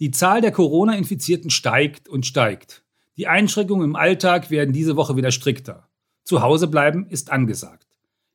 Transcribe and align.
Die 0.00 0.10
Zahl 0.10 0.40
der 0.40 0.50
Corona-Infizierten 0.50 1.50
steigt 1.50 2.08
und 2.08 2.26
steigt. 2.26 2.84
Die 3.16 3.28
Einschränkungen 3.28 3.90
im 3.90 3.96
Alltag 3.96 4.50
werden 4.50 4.72
diese 4.72 4.96
Woche 4.96 5.16
wieder 5.16 5.30
strikter. 5.30 5.88
Zu 6.24 6.42
Hause 6.42 6.66
bleiben 6.66 7.06
ist 7.08 7.30
angesagt. 7.30 7.86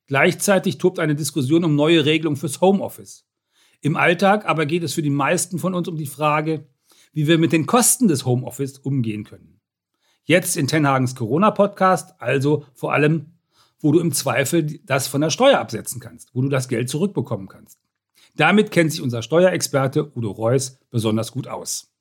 Gleichzeitig 0.08 0.78
tobt 0.78 1.00
eine 1.00 1.16
Diskussion 1.16 1.66
um 1.66 1.76
neue 1.76 2.06
Regelungen 2.06 2.38
fürs 2.38 2.62
Homeoffice. 2.62 3.26
Im 3.82 3.98
Alltag 3.98 4.46
aber 4.46 4.66
geht 4.66 4.84
es 4.84 4.94
für 4.94 5.02
die 5.02 5.10
meisten 5.10 5.60
von 5.60 5.74
uns 5.74 5.88
um 5.88 5.98
die 5.98 6.06
Frage, 6.06 6.68
wie 7.14 7.28
wir 7.28 7.38
mit 7.38 7.52
den 7.52 7.66
Kosten 7.66 8.08
des 8.08 8.26
Homeoffice 8.26 8.78
umgehen 8.78 9.24
können. 9.24 9.60
Jetzt 10.24 10.58
in 10.58 10.68
Tenhagens 10.68 11.16
Corona-Podcast, 11.16 12.22
also 12.22 12.66
vor 12.74 12.94
allem, 12.94 13.34
wo 13.80 13.92
du 13.92 14.00
im 14.00 14.12
Zweifel 14.12 14.80
das 14.86 15.08
von 15.08 15.22
der 15.22 15.30
Steuer 15.30 15.60
absetzen 15.60 16.00
kannst, 16.00 16.34
wo 16.34 16.42
du 16.42 16.50
das 16.50 16.68
Geld 16.68 16.90
zurückbekommen 16.90 17.48
kannst. 17.48 17.80
Damit 18.40 18.72
kennt 18.72 18.94
sich 18.94 19.02
unser 19.02 19.22
Steuerexperte 19.22 20.16
Udo 20.16 20.32
Reuss 20.32 20.80
besonders 20.92 21.34
gut 21.34 21.50
aus. 21.50 21.92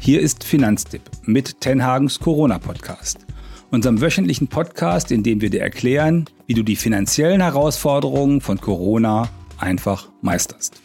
Hier 0.00 0.20
ist 0.20 0.44
Finanztipp 0.44 1.02
mit 1.24 1.60
Tenhagens 1.60 2.20
Corona-Podcast, 2.20 3.26
unserem 3.72 4.00
wöchentlichen 4.00 4.46
Podcast, 4.46 5.10
in 5.10 5.24
dem 5.24 5.40
wir 5.40 5.50
dir 5.50 5.60
erklären, 5.60 6.26
wie 6.46 6.54
du 6.54 6.62
die 6.62 6.76
finanziellen 6.76 7.40
Herausforderungen 7.40 8.40
von 8.40 8.60
Corona 8.60 9.28
einfach 9.58 10.08
meisterst. 10.20 10.80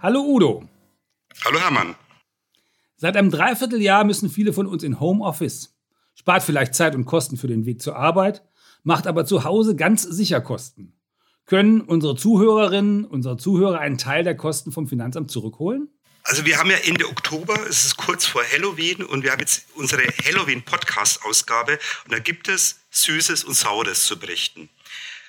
Hallo 0.00 0.22
Udo. 0.22 0.64
Hallo 1.44 1.60
Hermann. 1.60 1.94
Seit 2.96 3.16
einem 3.16 3.30
Dreivierteljahr 3.30 4.02
müssen 4.02 4.30
viele 4.30 4.52
von 4.52 4.66
uns 4.66 4.82
in 4.82 4.98
Homeoffice. 4.98 5.76
Spart 6.16 6.42
vielleicht 6.42 6.74
Zeit 6.74 6.96
und 6.96 7.04
Kosten 7.04 7.36
für 7.36 7.46
den 7.46 7.66
Weg 7.66 7.80
zur 7.80 7.94
Arbeit, 7.94 8.42
macht 8.82 9.06
aber 9.06 9.24
zu 9.24 9.44
Hause 9.44 9.76
ganz 9.76 10.02
sicher 10.02 10.40
Kosten. 10.40 10.96
Können 11.46 11.80
unsere 11.80 12.16
Zuhörerinnen, 12.16 13.04
unsere 13.04 13.36
Zuhörer 13.36 13.80
einen 13.80 13.98
Teil 13.98 14.24
der 14.24 14.36
Kosten 14.36 14.72
vom 14.72 14.86
Finanzamt 14.86 15.30
zurückholen? 15.30 15.88
Also 16.22 16.44
wir 16.44 16.58
haben 16.58 16.70
ja 16.70 16.76
Ende 16.76 17.08
Oktober, 17.08 17.54
es 17.68 17.84
ist 17.86 17.96
kurz 17.96 18.26
vor 18.26 18.42
Halloween 18.52 19.02
und 19.02 19.24
wir 19.24 19.32
haben 19.32 19.40
jetzt 19.40 19.66
unsere 19.74 20.02
Halloween-Podcast-Ausgabe 20.02 21.78
und 22.04 22.12
da 22.12 22.18
gibt 22.18 22.48
es 22.48 22.80
Süßes 22.90 23.44
und 23.44 23.54
Saures 23.54 24.04
zu 24.04 24.18
berichten 24.18 24.68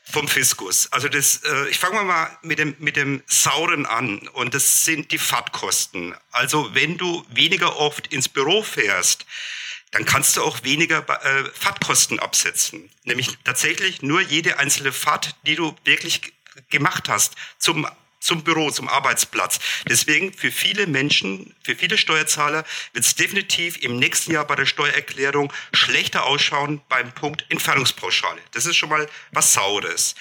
vom 0.04 0.28
Fiskus. 0.28 0.92
Also 0.92 1.08
das, 1.08 1.42
äh, 1.44 1.70
ich 1.70 1.80
fange 1.80 2.04
mal 2.04 2.38
mit 2.42 2.60
dem, 2.60 2.76
mit 2.80 2.98
dem 2.98 3.24
Sauren 3.28 3.86
an 3.86 4.28
und 4.34 4.54
das 4.54 4.84
sind 4.84 5.12
die 5.12 5.18
Fahrtkosten. 5.18 6.14
Also 6.32 6.74
wenn 6.74 6.98
du 6.98 7.24
weniger 7.30 7.78
oft 7.78 8.08
ins 8.08 8.28
Büro 8.28 8.62
fährst, 8.62 9.26
dann 9.92 10.06
kannst 10.06 10.38
du 10.38 10.42
auch 10.42 10.64
weniger 10.64 11.06
äh, 11.24 11.44
Fahrtkosten 11.54 12.20
absetzen. 12.20 12.90
Nämlich 13.04 13.38
tatsächlich 13.44 14.02
nur 14.02 14.22
jede 14.22 14.58
einzelne 14.58 14.92
Fahrt, 14.92 15.36
die 15.46 15.56
du 15.56 15.76
wirklich 15.84 16.34
gemacht 16.70 17.10
hast 17.10 17.36
zum 17.60 17.88
zum 18.22 18.44
Büro, 18.44 18.70
zum 18.70 18.88
Arbeitsplatz. 18.88 19.60
Deswegen 19.90 20.32
für 20.32 20.52
viele 20.52 20.88
Menschen, 20.88 21.56
für 21.64 21.76
viele 21.76 21.98
Steuerzahler 21.98 22.64
wird 22.94 23.04
es 23.04 23.16
definitiv 23.16 23.82
im 23.84 23.98
nächsten 23.98 24.32
Jahr 24.32 24.46
bei 24.46 24.56
der 24.56 24.66
Steuererklärung 24.66 25.52
schlechter 25.74 26.26
ausschauen 26.26 26.82
beim 26.88 27.12
Punkt 27.12 27.46
Entfernungspauschale. 27.50 28.40
Das 28.52 28.66
ist 28.68 28.78
schon 28.78 28.90
mal 28.90 29.10
was 29.32 29.54
Saures. 29.54 30.16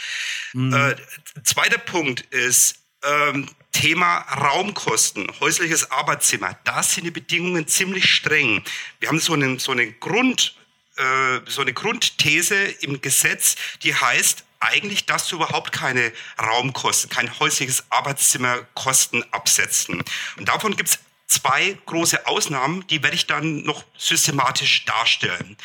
Mhm. 0.54 0.72
Äh, 0.72 0.96
zweiter 1.44 1.78
Punkt 1.78 2.22
ist 2.32 2.76
ähm, 3.04 3.48
Thema 3.72 4.18
Raumkosten, 4.18 5.26
häusliches 5.40 5.90
Arbeitszimmer. 5.90 6.58
Da 6.64 6.82
sind 6.82 7.04
die 7.04 7.10
Bedingungen 7.10 7.66
ziemlich 7.66 8.12
streng. 8.12 8.62
Wir 8.98 9.08
haben 9.08 9.20
so 9.20 9.32
einen, 9.32 9.58
so 9.58 9.72
eine 9.72 9.90
Grund, 9.92 10.54
äh, 10.96 11.40
so 11.46 11.62
eine 11.62 11.72
Grundthese 11.72 12.56
im 12.80 13.00
Gesetz, 13.00 13.56
die 13.82 13.94
heißt, 13.94 14.44
eigentlich 14.60 15.06
darfst 15.06 15.32
du 15.32 15.36
überhaupt 15.36 15.72
keine 15.72 16.12
Raumkosten, 16.38 17.08
kein 17.08 17.38
häusliches 17.38 17.84
Arbeitszimmerkosten 17.88 19.24
absetzen. 19.32 20.02
Und 20.36 20.48
davon 20.48 20.76
gibt 20.76 20.90
es 20.90 20.98
zwei 21.30 21.78
große 21.86 22.26
Ausnahmen, 22.26 22.84
die 22.88 23.02
werde 23.02 23.14
ich 23.14 23.26
dann 23.26 23.62
noch 23.62 23.84
systematisch 23.96 24.84
darstellen. 24.84 25.56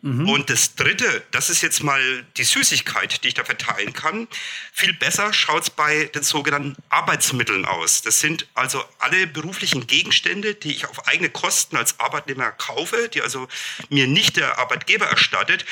Mhm. 0.00 0.28
Und 0.28 0.50
das 0.50 0.74
Dritte, 0.74 1.22
das 1.30 1.50
ist 1.50 1.62
jetzt 1.62 1.82
mal 1.82 2.24
die 2.38 2.44
Süßigkeit, 2.44 3.22
die 3.22 3.28
ich 3.28 3.34
da 3.34 3.44
verteilen 3.44 3.92
kann. 3.92 4.26
Viel 4.72 4.94
besser 4.94 5.32
schaut 5.34 5.64
es 5.64 5.70
bei 5.70 6.06
den 6.06 6.22
sogenannten 6.22 6.76
Arbeitsmitteln 6.88 7.66
aus. 7.66 8.00
Das 8.00 8.20
sind 8.20 8.48
also 8.54 8.82
alle 8.98 9.26
beruflichen 9.26 9.86
Gegenstände, 9.86 10.54
die 10.54 10.72
ich 10.72 10.86
auf 10.86 11.06
eigene 11.06 11.28
Kosten 11.28 11.76
als 11.76 12.00
Arbeitnehmer 12.00 12.50
kaufe, 12.50 13.10
die 13.10 13.20
also 13.20 13.48
mir 13.90 14.06
nicht 14.06 14.36
der 14.36 14.58
Arbeitgeber 14.58 15.06
erstattet 15.06 15.66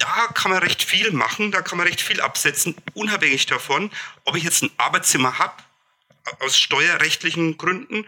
da 0.00 0.28
kann 0.32 0.52
man 0.52 0.62
recht 0.62 0.84
viel 0.84 1.10
machen, 1.10 1.50
da 1.50 1.60
kann 1.60 1.76
man 1.76 1.88
recht 1.88 2.00
viel 2.00 2.20
absetzen, 2.20 2.76
unabhängig 2.94 3.46
davon, 3.46 3.90
ob 4.24 4.36
ich 4.36 4.44
jetzt 4.44 4.62
ein 4.62 4.70
Arbeitszimmer 4.76 5.40
habe, 5.40 5.54
aus 6.40 6.58
steuerrechtlichen 6.58 7.58
Gründen, 7.58 8.06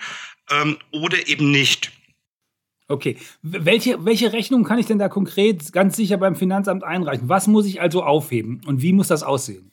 ähm, 0.51 0.79
oder 0.91 1.29
eben 1.29 1.51
nicht. 1.51 1.93
Okay. 2.89 3.17
Welche, 3.43 4.05
welche 4.05 4.33
Rechnung 4.33 4.65
kann 4.65 4.79
ich 4.79 4.87
denn 4.87 4.99
da 4.99 5.09
konkret 5.09 5.73
ganz 5.73 5.97
sicher 5.97 6.17
beim 6.17 6.35
Finanzamt 6.35 6.83
einreichen? 6.83 7.29
Was 7.29 7.47
muss 7.47 7.67
ich 7.67 7.81
also 7.81 8.03
aufheben 8.03 8.63
und 8.67 8.83
wie 8.83 8.93
muss 8.93 9.09
das 9.09 9.23
aussehen? 9.23 9.71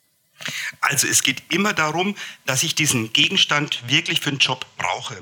Also 0.82 1.08
es 1.08 1.24
geht 1.24 1.42
immer 1.50 1.74
darum, 1.74 2.16
dass 2.46 2.62
ich 2.62 2.76
diesen 2.76 3.12
Gegenstand 3.14 3.82
wirklich 3.88 4.22
für 4.22 4.30
den 4.30 4.38
Job 4.38 4.68
brauche. 4.78 5.16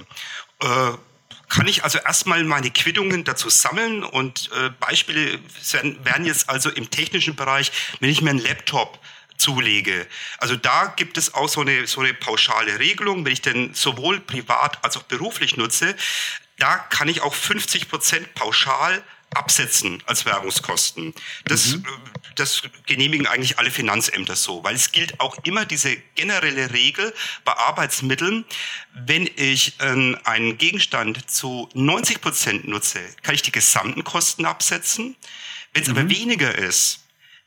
Äh, 0.60 0.98
kann 1.48 1.68
ich 1.68 1.84
also 1.84 2.00
erstmal 2.00 2.44
meine 2.44 2.70
Quittungen 2.70 3.24
dazu 3.24 3.50
sammeln 3.50 4.04
und 4.04 4.50
äh, 4.54 4.72
Beispiele 4.80 5.40
werden 6.04 6.26
jetzt 6.26 6.50
also 6.50 6.70
im 6.70 6.90
technischen 6.90 7.36
Bereich, 7.36 7.72
wenn 8.00 8.10
ich 8.10 8.22
mir 8.22 8.32
einen 8.32 8.40
Laptop 8.40 9.00
zulege. 9.38 10.08
Also 10.38 10.56
da 10.56 10.94
gibt 10.96 11.18
es 11.18 11.34
auch 11.34 11.50
so 11.50 11.62
eine, 11.62 11.88
so 11.88 12.02
eine 12.02 12.14
pauschale 12.14 12.80
Regelung, 12.80 13.26
wenn 13.26 13.34
ich 13.34 13.42
den 13.42 13.74
sowohl 13.74 14.20
privat 14.20 14.84
als 14.84 14.98
auch 14.98 15.04
beruflich 15.04 15.58
nutze, 15.58 15.96
da 16.58 16.78
kann 16.78 17.08
ich 17.08 17.22
auch 17.22 17.34
50 17.34 17.90
Prozent 17.90 18.34
pauschal 18.34 19.04
absetzen 19.36 20.02
als 20.06 20.26
Werbungskosten. 20.26 21.14
Das, 21.46 21.76
mhm. 21.76 21.86
Äh, 21.86 22.20
das 22.36 22.64
genehmigen 22.86 23.28
eigentlich 23.28 23.60
alle 23.60 23.72
Finanzämter 23.72 24.36
so, 24.36 24.64
weil 24.64 24.76
es 24.76 24.92
gilt 24.92 25.20
auch 25.20 25.38
immer 25.44 25.66
diese 25.66 25.96
generelle 26.16 26.72
Regel 26.74 27.14
bei 27.44 27.54
Arbeitsmitteln, 27.54 28.46
wenn 28.94 29.30
ich 29.36 29.80
äh, 29.80 30.16
einen 30.24 30.58
Gegenstand 30.58 31.30
zu 31.30 31.70
90 31.74 32.22
Prozent 32.22 32.68
nutze, 32.68 33.00
kann 33.24 33.36
ich 33.36 33.42
die 33.42 33.52
gesamten 33.52 34.04
Kosten 34.04 34.46
absetzen. 34.46 35.16
Wenn 35.74 35.84
es 35.84 35.90
mhm. 35.90 35.98
aber 35.98 36.10
weniger 36.10 36.56
ist, 36.56 37.05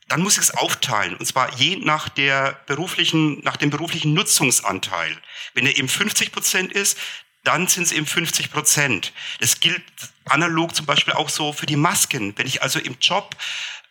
dann 0.09 0.21
muss 0.21 0.33
ich 0.33 0.43
es 0.43 0.51
aufteilen. 0.51 1.15
Und 1.15 1.25
zwar 1.25 1.53
je 1.55 1.77
nach 1.77 2.09
der 2.09 2.59
beruflichen, 2.65 3.41
nach 3.43 3.57
dem 3.57 3.69
beruflichen 3.69 4.13
Nutzungsanteil. 4.13 5.15
Wenn 5.53 5.65
er 5.65 5.77
eben 5.77 5.87
50 5.87 6.31
Prozent 6.31 6.73
ist, 6.73 6.97
dann 7.43 7.67
sind 7.67 7.83
es 7.83 7.91
eben 7.91 8.05
50 8.05 8.51
Prozent. 8.51 9.13
Das 9.39 9.59
gilt 9.59 9.83
analog 10.25 10.75
zum 10.75 10.85
Beispiel 10.85 11.13
auch 11.13 11.29
so 11.29 11.53
für 11.53 11.65
die 11.65 11.77
Masken. 11.77 12.37
Wenn 12.37 12.47
ich 12.47 12.61
also 12.61 12.79
im 12.79 12.97
Job 12.99 13.35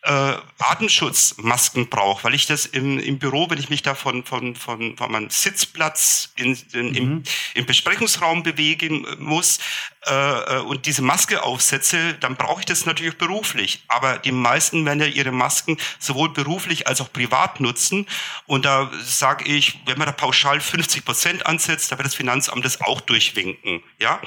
äh, 0.03 0.37
Atemschutzmasken 0.59 1.89
brauche, 1.89 2.25
weil 2.25 2.35
ich 2.35 2.47
das 2.47 2.67
im, 2.67 2.99
im 2.99 3.19
Büro, 3.19 3.51
wenn 3.51 3.59
ich 3.59 3.69
mich 3.69 3.83
da 3.83 3.95
von, 3.95 4.25
von, 4.25 4.55
von, 4.55 4.97
von 4.97 5.13
meinem 5.13 5.31
Sitzplatz 5.31 6.33
in, 6.37 6.57
in, 6.73 6.89
mhm. 6.89 6.95
im, 6.95 7.23
im 7.55 7.67
Besprechungsraum 7.67 8.43
bewegen 8.43 9.07
muss 9.19 9.59
äh, 10.07 10.13
äh, 10.13 10.61
und 10.61 10.87
diese 10.87 11.03
Maske 11.03 11.43
aufsetze, 11.43 12.15
dann 12.15 12.37
brauche 12.37 12.61
ich 12.61 12.67
das 12.67 12.87
natürlich 12.87 13.19
beruflich. 13.19 13.85
Aber 13.89 14.19
die 14.19 14.33
meisten 14.33 14.87
werden 14.87 15.01
ja 15.01 15.07
ihre 15.07 15.33
Masken 15.33 15.77
sowohl 15.99 16.31
beruflich 16.31 16.87
als 16.87 17.01
auch 17.01 17.13
privat 17.13 17.61
nutzen. 17.61 18.07
Und 18.47 18.65
da 18.65 18.91
sage 19.03 19.45
ich, 19.47 19.81
wenn 19.87 19.99
man 19.99 20.07
da 20.07 20.13
pauschal 20.13 20.61
50 20.61 21.05
Prozent 21.05 21.47
ansetzt, 21.47 21.91
da 21.91 21.99
wird 21.99 22.07
das 22.07 22.15
Finanzamt 22.15 22.65
das 22.65 22.81
auch 22.81 23.01
durchwinken. 23.01 23.83
Ja, 23.99 24.21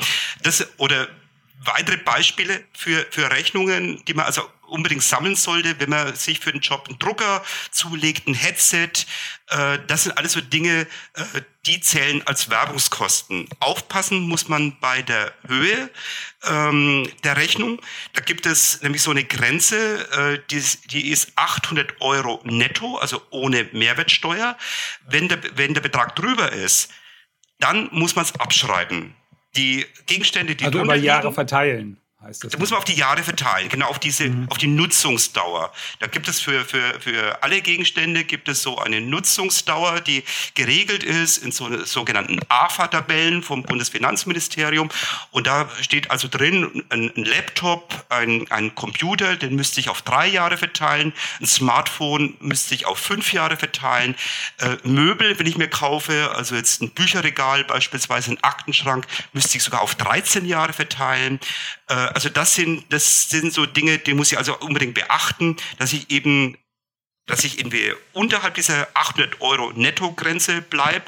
das 0.44 0.68
oder 0.78 1.08
weitere 1.64 1.98
Beispiele 1.98 2.64
für, 2.74 3.06
für 3.12 3.30
Rechnungen, 3.32 4.04
die 4.06 4.14
man 4.14 4.26
also 4.26 4.42
unbedingt 4.72 5.04
sammeln 5.04 5.36
sollte, 5.36 5.80
wenn 5.80 5.90
man 5.90 6.16
sich 6.16 6.40
für 6.40 6.52
den 6.52 6.62
Job 6.62 6.88
einen 6.88 6.98
Drucker 6.98 7.44
zulegt, 7.72 8.28
ein 8.28 8.34
Headset. 8.34 9.06
Äh, 9.50 9.80
das 9.88 10.04
sind 10.04 10.18
alles 10.18 10.32
so 10.32 10.42
Dinge, 10.42 10.88
äh, 11.14 11.42
die 11.66 11.82
zählen 11.82 12.26
als 12.26 12.50
Werbungskosten. 12.50 13.48
Aufpassen 13.60 14.22
muss 14.22 14.48
man 14.48 14.80
bei 14.80 15.02
der 15.02 15.34
Höhe 15.46 15.90
ähm, 16.44 17.08
der 17.24 17.38
Rechnung. 17.38 17.80
Da 18.14 18.22
gibt 18.22 18.46
es 18.46 18.82
nämlich 18.82 19.04
so 19.04 19.12
eine 19.12 19.26
Grenze, 19.26 20.10
äh, 20.12 20.40
die, 20.50 20.64
die 20.90 21.10
ist 21.10 21.34
800 21.36 22.02
Euro 22.02 22.42
netto, 22.44 22.98
also 22.98 23.22
ohne 23.30 23.68
Mehrwertsteuer. 23.74 24.58
Wenn 25.06 25.28
der, 25.28 25.40
wenn 25.56 25.74
der 25.74 25.82
Betrag 25.82 26.16
drüber 26.16 26.52
ist, 26.52 26.90
dann 27.60 27.90
muss 27.92 28.16
man 28.16 28.26
es 28.26 28.34
abschreiben. 28.36 29.14
Die 29.56 29.86
Gegenstände, 30.08 30.56
die 30.56 30.66
also 30.66 30.80
über 30.80 30.96
Jahre 30.96 31.34
verteilen 31.34 32.01
heißt 32.22 32.44
das. 32.44 32.52
Da 32.52 32.58
muss 32.60 32.70
man 32.70 32.80
auf 32.80 32.86
die 32.86 32.96
Jahre 32.96 33.24
verteilen, 33.24 33.70
genau 33.70 33.88
auf 33.88 34.00
diese, 34.00 34.30
mhm. 34.30 34.48
auf 34.50 34.58
die 34.58 34.68
Nutzungsdauer. 34.68 35.72
Da 36.00 36.08
gibt 36.08 36.28
es 36.28 36.40
für, 36.40 36.66
für, 36.66 37.00
für 37.00 37.44
alle 37.44 37.62
Gegenstände 37.62 38.24
gibt 38.24 38.48
es 38.48 38.62
so 38.62 38.78
eine 38.78 39.02
Nutzungsdauer, 39.02 40.02
die 40.02 40.24
geregelt 40.54 41.04
ist 41.04 41.38
in 41.38 41.52
so 41.52 41.84
sogenannten 41.86 42.40
AFA-Tabellen 42.50 43.44
vom 43.44 43.64
Bundesfinanzministerium. 43.64 44.90
Und 45.32 45.48
da 45.48 45.70
steht 45.82 46.12
also 46.12 46.28
drin, 46.28 46.84
ein, 46.90 47.12
ein 47.16 47.26
Laptop, 47.26 48.06
ein, 48.10 48.50
ein 48.52 48.76
Computer, 48.76 49.36
den 49.36 49.56
müsste 49.56 49.80
ich 49.80 49.90
auf 49.90 50.02
drei 50.02 50.28
Jahre 50.28 50.58
verteilen, 50.58 51.14
ein 51.40 51.48
Smartphone 51.48 52.36
müsste 52.40 52.76
ich 52.76 52.86
auf 52.86 53.00
fünf 53.00 53.34
Jahre 53.34 53.58
verteilen, 53.58 54.16
äh, 54.60 54.78
Möbel, 54.84 55.38
wenn 55.40 55.48
ich 55.48 55.58
mir 55.58 55.70
kaufe, 55.70 56.32
also 56.36 56.56
jetzt 56.56 56.82
ein 56.82 56.92
Bücherregal 56.92 57.64
beispielsweise, 57.64 58.32
ein 58.32 58.44
Aktenschrank, 58.44 59.08
müsste 59.34 59.58
ich 59.58 59.64
sogar 59.64 59.82
auf 59.82 59.96
13 59.96 60.46
Jahre 60.46 60.74
verteilen. 60.74 61.40
Äh, 61.88 62.11
also 62.14 62.30
das 62.30 62.56
sind, 62.56 62.86
das 62.90 63.30
sind 63.30 63.54
so 63.54 63.66
Dinge, 63.66 63.98
die 63.98 64.14
muss 64.14 64.32
ich 64.32 64.38
also 64.38 64.58
unbedingt 64.60 64.94
beachten, 64.94 65.58
dass 65.78 65.94
ich 65.94 66.10
eben, 66.12 66.58
dass 67.26 67.44
ich 67.44 67.60
irgendwie 67.60 67.94
unterhalb 68.14 68.56
dieser 68.56 68.88
800 68.94 69.42
Euro 69.42 69.72
Nettogrenze 69.74 70.62
bleibe. 70.62 71.06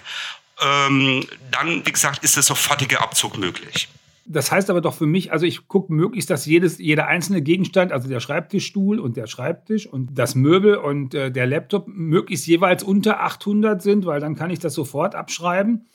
Ähm, 0.61 1.25
dann, 1.51 1.85
wie 1.85 1.91
gesagt, 1.91 2.23
ist 2.23 2.35
der 2.35 2.43
sofortige 2.43 3.01
Abzug 3.01 3.37
möglich. 3.37 3.89
Das 4.25 4.51
heißt 4.51 4.69
aber 4.69 4.79
doch 4.79 4.93
für 4.93 5.05
mich, 5.05 5.33
also 5.33 5.45
ich 5.45 5.67
gucke 5.67 5.91
möglichst, 5.91 6.29
dass 6.29 6.45
jedes, 6.45 6.77
jeder 6.77 7.07
einzelne 7.07 7.41
Gegenstand, 7.41 7.91
also 7.91 8.07
der 8.07 8.21
Schreibtischstuhl 8.21 8.99
und 8.99 9.17
der 9.17 9.27
Schreibtisch 9.27 9.85
und 9.85 10.17
das 10.17 10.35
Möbel 10.35 10.75
und 10.75 11.13
äh, 11.13 11.29
der 11.29 11.45
Laptop 11.45 11.87
möglichst 11.87 12.47
jeweils 12.47 12.83
unter 12.83 13.19
800 13.21 13.81
sind, 13.81 14.05
weil 14.05 14.21
dann 14.21 14.35
kann 14.35 14.49
ich 14.49 14.59
das 14.59 14.75
sofort 14.75 15.13
abschreiben. 15.15 15.87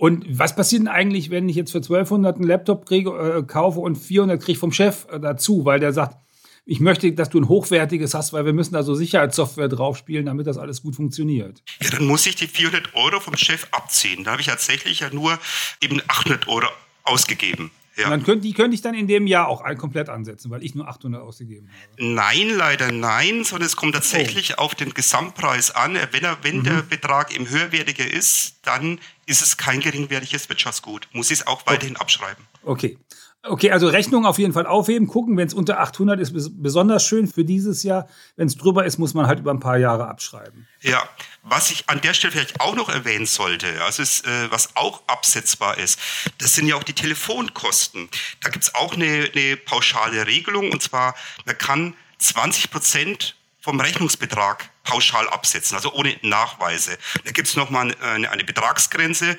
Und 0.00 0.24
was 0.30 0.56
passiert 0.56 0.80
denn 0.80 0.88
eigentlich, 0.88 1.28
wenn 1.28 1.46
ich 1.50 1.56
jetzt 1.56 1.72
für 1.72 1.78
1200 1.78 2.36
einen 2.36 2.44
Laptop 2.44 2.86
kriege, 2.86 3.10
äh, 3.10 3.42
kaufe 3.42 3.80
und 3.80 3.96
400 3.96 4.40
kriege 4.40 4.52
ich 4.52 4.58
vom 4.58 4.72
Chef 4.72 5.06
äh, 5.12 5.20
dazu, 5.20 5.66
weil 5.66 5.78
der 5.78 5.92
sagt, 5.92 6.16
ich 6.64 6.80
möchte, 6.80 7.12
dass 7.12 7.28
du 7.28 7.38
ein 7.38 7.48
hochwertiges 7.48 8.14
hast, 8.14 8.32
weil 8.32 8.46
wir 8.46 8.54
müssen 8.54 8.72
da 8.72 8.82
so 8.82 8.94
Sicherheitssoftware 8.94 9.68
draufspielen, 9.68 10.24
damit 10.24 10.46
das 10.46 10.56
alles 10.56 10.80
gut 10.80 10.96
funktioniert. 10.96 11.62
Ja, 11.82 11.90
dann 11.90 12.06
muss 12.06 12.24
ich 12.24 12.34
die 12.34 12.46
400 12.46 12.94
Euro 12.94 13.20
vom 13.20 13.36
Chef 13.36 13.66
abziehen. 13.72 14.24
Da 14.24 14.30
habe 14.30 14.40
ich 14.40 14.46
tatsächlich 14.46 15.00
ja 15.00 15.10
nur 15.12 15.38
eben 15.82 16.00
800 16.08 16.48
Euro 16.48 16.68
ausgegeben. 17.04 17.70
Ja. 18.00 18.06
Und 18.06 18.12
dann 18.12 18.22
könnte, 18.22 18.46
die 18.46 18.54
könnte 18.54 18.74
ich 18.74 18.80
dann 18.80 18.94
in 18.94 19.06
dem 19.06 19.26
Jahr 19.26 19.48
auch 19.48 19.62
komplett 19.76 20.08
ansetzen, 20.08 20.50
weil 20.50 20.64
ich 20.64 20.74
nur 20.74 20.88
800 20.88 21.20
ausgegeben 21.20 21.68
habe. 21.68 22.14
Nein, 22.14 22.48
leider 22.56 22.90
nein, 22.90 23.44
sondern 23.44 23.66
es 23.66 23.76
kommt 23.76 23.94
tatsächlich 23.94 24.54
oh. 24.54 24.62
auf 24.62 24.74
den 24.74 24.94
Gesamtpreis 24.94 25.72
an. 25.72 25.98
Wenn, 26.12 26.24
er, 26.24 26.38
wenn 26.42 26.58
mhm. 26.58 26.64
der 26.64 26.82
Betrag 26.82 27.36
im 27.36 27.48
höherwertiger 27.50 28.10
ist, 28.10 28.60
dann 28.62 28.98
ist 29.30 29.42
es 29.42 29.56
kein 29.56 29.80
geringwertiges 29.80 30.48
Wirtschaftsgut. 30.48 31.08
Muss 31.12 31.30
ich 31.30 31.40
es 31.40 31.46
auch 31.46 31.66
weiterhin 31.66 31.96
oh. 31.96 32.00
abschreiben. 32.00 32.44
Okay. 32.64 32.98
Okay, 33.42 33.70
also 33.70 33.88
Rechnung 33.88 34.26
auf 34.26 34.38
jeden 34.38 34.52
Fall 34.52 34.66
aufheben, 34.66 35.06
gucken. 35.06 35.38
Wenn 35.38 35.46
es 35.46 35.54
unter 35.54 35.80
800 35.80 36.20
ist, 36.20 36.34
besonders 36.62 37.06
schön 37.06 37.26
für 37.26 37.42
dieses 37.42 37.82
Jahr. 37.82 38.06
Wenn 38.36 38.48
es 38.48 38.56
drüber 38.56 38.84
ist, 38.84 38.98
muss 38.98 39.14
man 39.14 39.28
halt 39.28 39.38
über 39.38 39.50
ein 39.50 39.60
paar 39.60 39.78
Jahre 39.78 40.08
abschreiben. 40.08 40.68
Ja, 40.82 41.08
was 41.42 41.70
ich 41.70 41.88
an 41.88 42.02
der 42.02 42.12
Stelle 42.12 42.32
vielleicht 42.32 42.60
auch 42.60 42.74
noch 42.74 42.90
erwähnen 42.90 43.24
sollte, 43.24 43.82
also 43.82 44.02
ist, 44.02 44.26
äh, 44.26 44.50
was 44.50 44.76
auch 44.76 45.02
absetzbar 45.06 45.78
ist, 45.78 45.98
das 46.36 46.54
sind 46.54 46.66
ja 46.66 46.74
auch 46.74 46.82
die 46.82 46.92
Telefonkosten. 46.92 48.10
Da 48.42 48.50
gibt 48.50 48.64
es 48.64 48.74
auch 48.74 48.94
eine, 48.94 49.30
eine 49.34 49.56
pauschale 49.56 50.26
Regelung 50.26 50.70
und 50.70 50.82
zwar, 50.82 51.14
man 51.46 51.56
kann 51.56 51.94
20 52.18 52.70
Prozent 52.70 53.36
vom 53.60 53.78
Rechnungsbetrag 53.78 54.70
pauschal 54.84 55.28
absetzen, 55.28 55.76
also 55.76 55.92
ohne 55.92 56.16
Nachweise. 56.22 56.98
Da 57.24 57.30
gibt 57.30 57.48
es 57.48 57.56
nochmal 57.56 57.94
eine, 58.00 58.30
eine 58.30 58.44
Betragsgrenze 58.44 59.36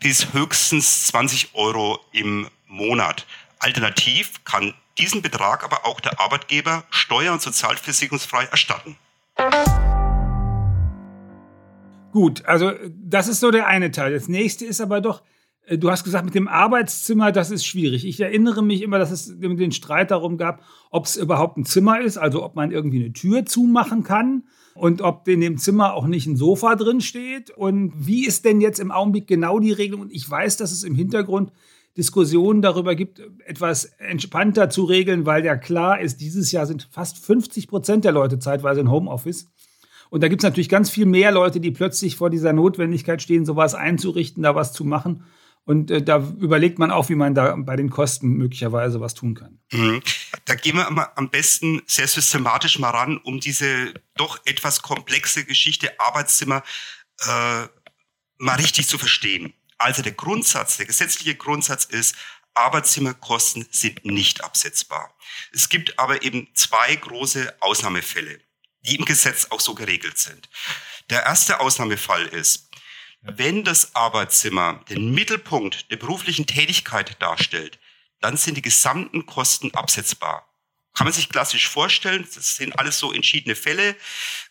bis 0.00 0.32
höchstens 0.32 1.06
20 1.08 1.54
Euro 1.54 2.04
im 2.12 2.48
Monat. 2.66 3.26
Alternativ 3.58 4.44
kann 4.44 4.74
diesen 4.98 5.22
Betrag 5.22 5.64
aber 5.64 5.86
auch 5.86 6.00
der 6.00 6.20
Arbeitgeber 6.20 6.84
steuer- 6.90 7.32
und 7.32 7.42
sozialversicherungsfrei 7.42 8.44
erstatten. 8.44 8.96
Gut, 12.12 12.44
also 12.44 12.72
das 12.88 13.26
ist 13.26 13.40
so 13.40 13.50
der 13.50 13.66
eine 13.66 13.90
Teil. 13.90 14.12
Das 14.12 14.28
nächste 14.28 14.64
ist 14.64 14.80
aber 14.80 15.00
doch, 15.00 15.22
du 15.68 15.90
hast 15.90 16.04
gesagt, 16.04 16.24
mit 16.24 16.34
dem 16.34 16.48
Arbeitszimmer, 16.48 17.32
das 17.32 17.50
ist 17.50 17.64
schwierig. 17.64 18.06
Ich 18.06 18.20
erinnere 18.20 18.62
mich 18.62 18.82
immer, 18.82 18.98
dass 18.98 19.10
es 19.10 19.38
den 19.38 19.72
Streit 19.72 20.10
darum 20.10 20.36
gab, 20.36 20.62
ob 20.90 21.06
es 21.06 21.16
überhaupt 21.16 21.56
ein 21.56 21.64
Zimmer 21.64 22.00
ist, 22.00 22.16
also 22.18 22.44
ob 22.44 22.54
man 22.54 22.70
irgendwie 22.70 23.02
eine 23.02 23.12
Tür 23.12 23.46
zumachen 23.46 24.02
kann 24.02 24.44
und 24.74 25.02
ob 25.02 25.26
in 25.28 25.40
dem 25.40 25.58
Zimmer 25.58 25.94
auch 25.94 26.06
nicht 26.06 26.26
ein 26.26 26.36
Sofa 26.36 26.76
drin 26.76 27.00
steht. 27.00 27.50
Und 27.50 27.92
wie 27.96 28.26
ist 28.26 28.44
denn 28.44 28.60
jetzt 28.60 28.80
im 28.80 28.90
Augenblick 28.90 29.26
genau 29.26 29.58
die 29.58 29.72
Regelung? 29.72 30.02
Und 30.02 30.12
ich 30.12 30.28
weiß, 30.28 30.56
dass 30.56 30.72
es 30.72 30.82
im 30.84 30.94
Hintergrund 30.94 31.52
Diskussionen 31.96 32.60
darüber 32.60 32.96
gibt, 32.96 33.22
etwas 33.46 33.84
entspannter 33.84 34.68
zu 34.68 34.84
regeln, 34.84 35.26
weil 35.26 35.44
ja 35.44 35.56
klar 35.56 36.00
ist, 36.00 36.20
dieses 36.20 36.50
Jahr 36.50 36.66
sind 36.66 36.88
fast 36.90 37.24
50 37.24 37.68
Prozent 37.68 38.04
der 38.04 38.10
Leute 38.12 38.40
zeitweise 38.40 38.80
im 38.80 38.90
Homeoffice. 38.90 39.48
Und 40.10 40.22
da 40.22 40.28
gibt 40.28 40.42
es 40.42 40.44
natürlich 40.44 40.68
ganz 40.68 40.90
viel 40.90 41.06
mehr 41.06 41.30
Leute, 41.30 41.60
die 41.60 41.70
plötzlich 41.70 42.16
vor 42.16 42.30
dieser 42.30 42.52
Notwendigkeit 42.52 43.22
stehen, 43.22 43.44
sowas 43.44 43.74
einzurichten, 43.74 44.42
da 44.42 44.54
was 44.54 44.72
zu 44.72 44.84
machen. 44.84 45.24
Und 45.64 45.90
äh, 45.90 46.02
da 46.02 46.18
überlegt 46.18 46.78
man 46.78 46.90
auch, 46.90 47.08
wie 47.08 47.14
man 47.14 47.34
da 47.34 47.54
bei 47.56 47.76
den 47.76 47.90
Kosten 47.90 48.28
möglicherweise 48.28 49.00
was 49.00 49.14
tun 49.14 49.34
kann. 49.34 49.60
Mhm. 49.72 50.02
Da 50.44 50.54
gehen 50.54 50.76
wir 50.76 50.86
am 51.16 51.30
besten 51.30 51.82
sehr 51.86 52.06
systematisch 52.06 52.78
mal 52.78 52.90
ran, 52.90 53.16
um 53.18 53.40
diese 53.40 53.94
doch 54.16 54.40
etwas 54.44 54.82
komplexe 54.82 55.44
Geschichte 55.44 55.98
Arbeitszimmer 55.98 56.62
äh, 57.26 57.66
mal 58.38 58.56
richtig 58.56 58.88
zu 58.88 58.98
verstehen. 58.98 59.54
Also 59.78 60.02
der 60.02 60.12
Grundsatz, 60.12 60.76
der 60.76 60.86
gesetzliche 60.86 61.34
Grundsatz 61.34 61.84
ist, 61.84 62.14
Arbeitszimmerkosten 62.54 63.66
sind 63.70 64.04
nicht 64.04 64.44
absetzbar. 64.44 65.14
Es 65.52 65.68
gibt 65.68 65.98
aber 65.98 66.22
eben 66.22 66.48
zwei 66.54 66.94
große 66.94 67.54
Ausnahmefälle, 67.60 68.40
die 68.82 68.96
im 68.96 69.04
Gesetz 69.04 69.48
auch 69.50 69.60
so 69.60 69.74
geregelt 69.74 70.18
sind. 70.18 70.48
Der 71.10 71.24
erste 71.24 71.60
Ausnahmefall 71.60 72.26
ist, 72.26 72.70
wenn 73.24 73.64
das 73.64 73.94
Arbeitszimmer 73.94 74.84
den 74.90 75.12
Mittelpunkt 75.12 75.90
der 75.90 75.96
beruflichen 75.96 76.46
Tätigkeit 76.46 77.20
darstellt, 77.20 77.78
dann 78.20 78.36
sind 78.36 78.56
die 78.56 78.62
gesamten 78.62 79.26
Kosten 79.26 79.74
absetzbar. 79.74 80.46
Kann 80.94 81.06
man 81.06 81.12
sich 81.12 81.28
klassisch 81.28 81.68
vorstellen, 81.68 82.26
das 82.34 82.56
sind 82.56 82.78
alles 82.78 82.98
so 82.98 83.12
entschiedene 83.12 83.56
Fälle. 83.56 83.96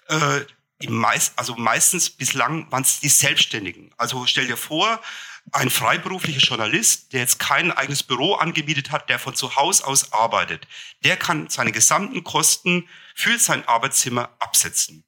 Äh, 0.08 0.42
meist, 0.90 1.38
also 1.38 1.56
meistens 1.56 2.10
bislang 2.10 2.70
waren 2.72 2.84
es 2.84 3.00
die 3.00 3.10
Selbstständigen. 3.10 3.92
Also 3.98 4.26
stell 4.26 4.48
dir 4.48 4.58
vor, 4.58 5.00
ein 5.52 5.70
freiberuflicher 5.70 6.40
Journalist, 6.40 7.14
der 7.14 7.22
jetzt 7.22 7.38
kein 7.38 7.72
eigenes 7.72 8.04
Büro 8.04 8.36
angemietet 8.36 8.92
hat, 8.92 9.10
der 9.10 9.20
von 9.20 9.36
zu 9.36 9.56
Hause 9.56 9.86
aus 9.86 10.14
arbeitet, 10.14 10.68
der 11.04 11.16
kann 11.18 11.50
seine 11.50 11.72
gesamten 11.72 12.24
Kosten 12.24 12.90
für 13.14 13.38
sein 13.38 13.68
Arbeitszimmer 13.68 14.36
absetzen. 14.40 15.04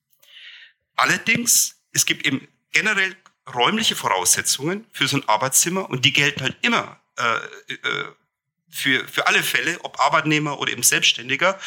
Allerdings, 0.95 1.81
es 1.91 2.05
gibt 2.05 2.25
eben 2.25 2.47
generell 2.71 3.15
räumliche 3.53 3.95
Voraussetzungen 3.95 4.85
für 4.91 5.07
so 5.07 5.17
ein 5.17 5.29
Arbeitszimmer 5.29 5.89
und 5.89 6.05
die 6.05 6.13
gelten 6.13 6.41
halt 6.41 6.57
immer 6.61 6.99
äh, 7.17 7.73
äh, 7.73 8.05
für, 8.69 9.07
für 9.07 9.27
alle 9.27 9.41
Fälle, 9.41 9.79
ob 9.83 9.99
Arbeitnehmer 9.99 10.59
oder 10.59 10.71
eben 10.71 10.83
Selbstständiger. 10.83 11.57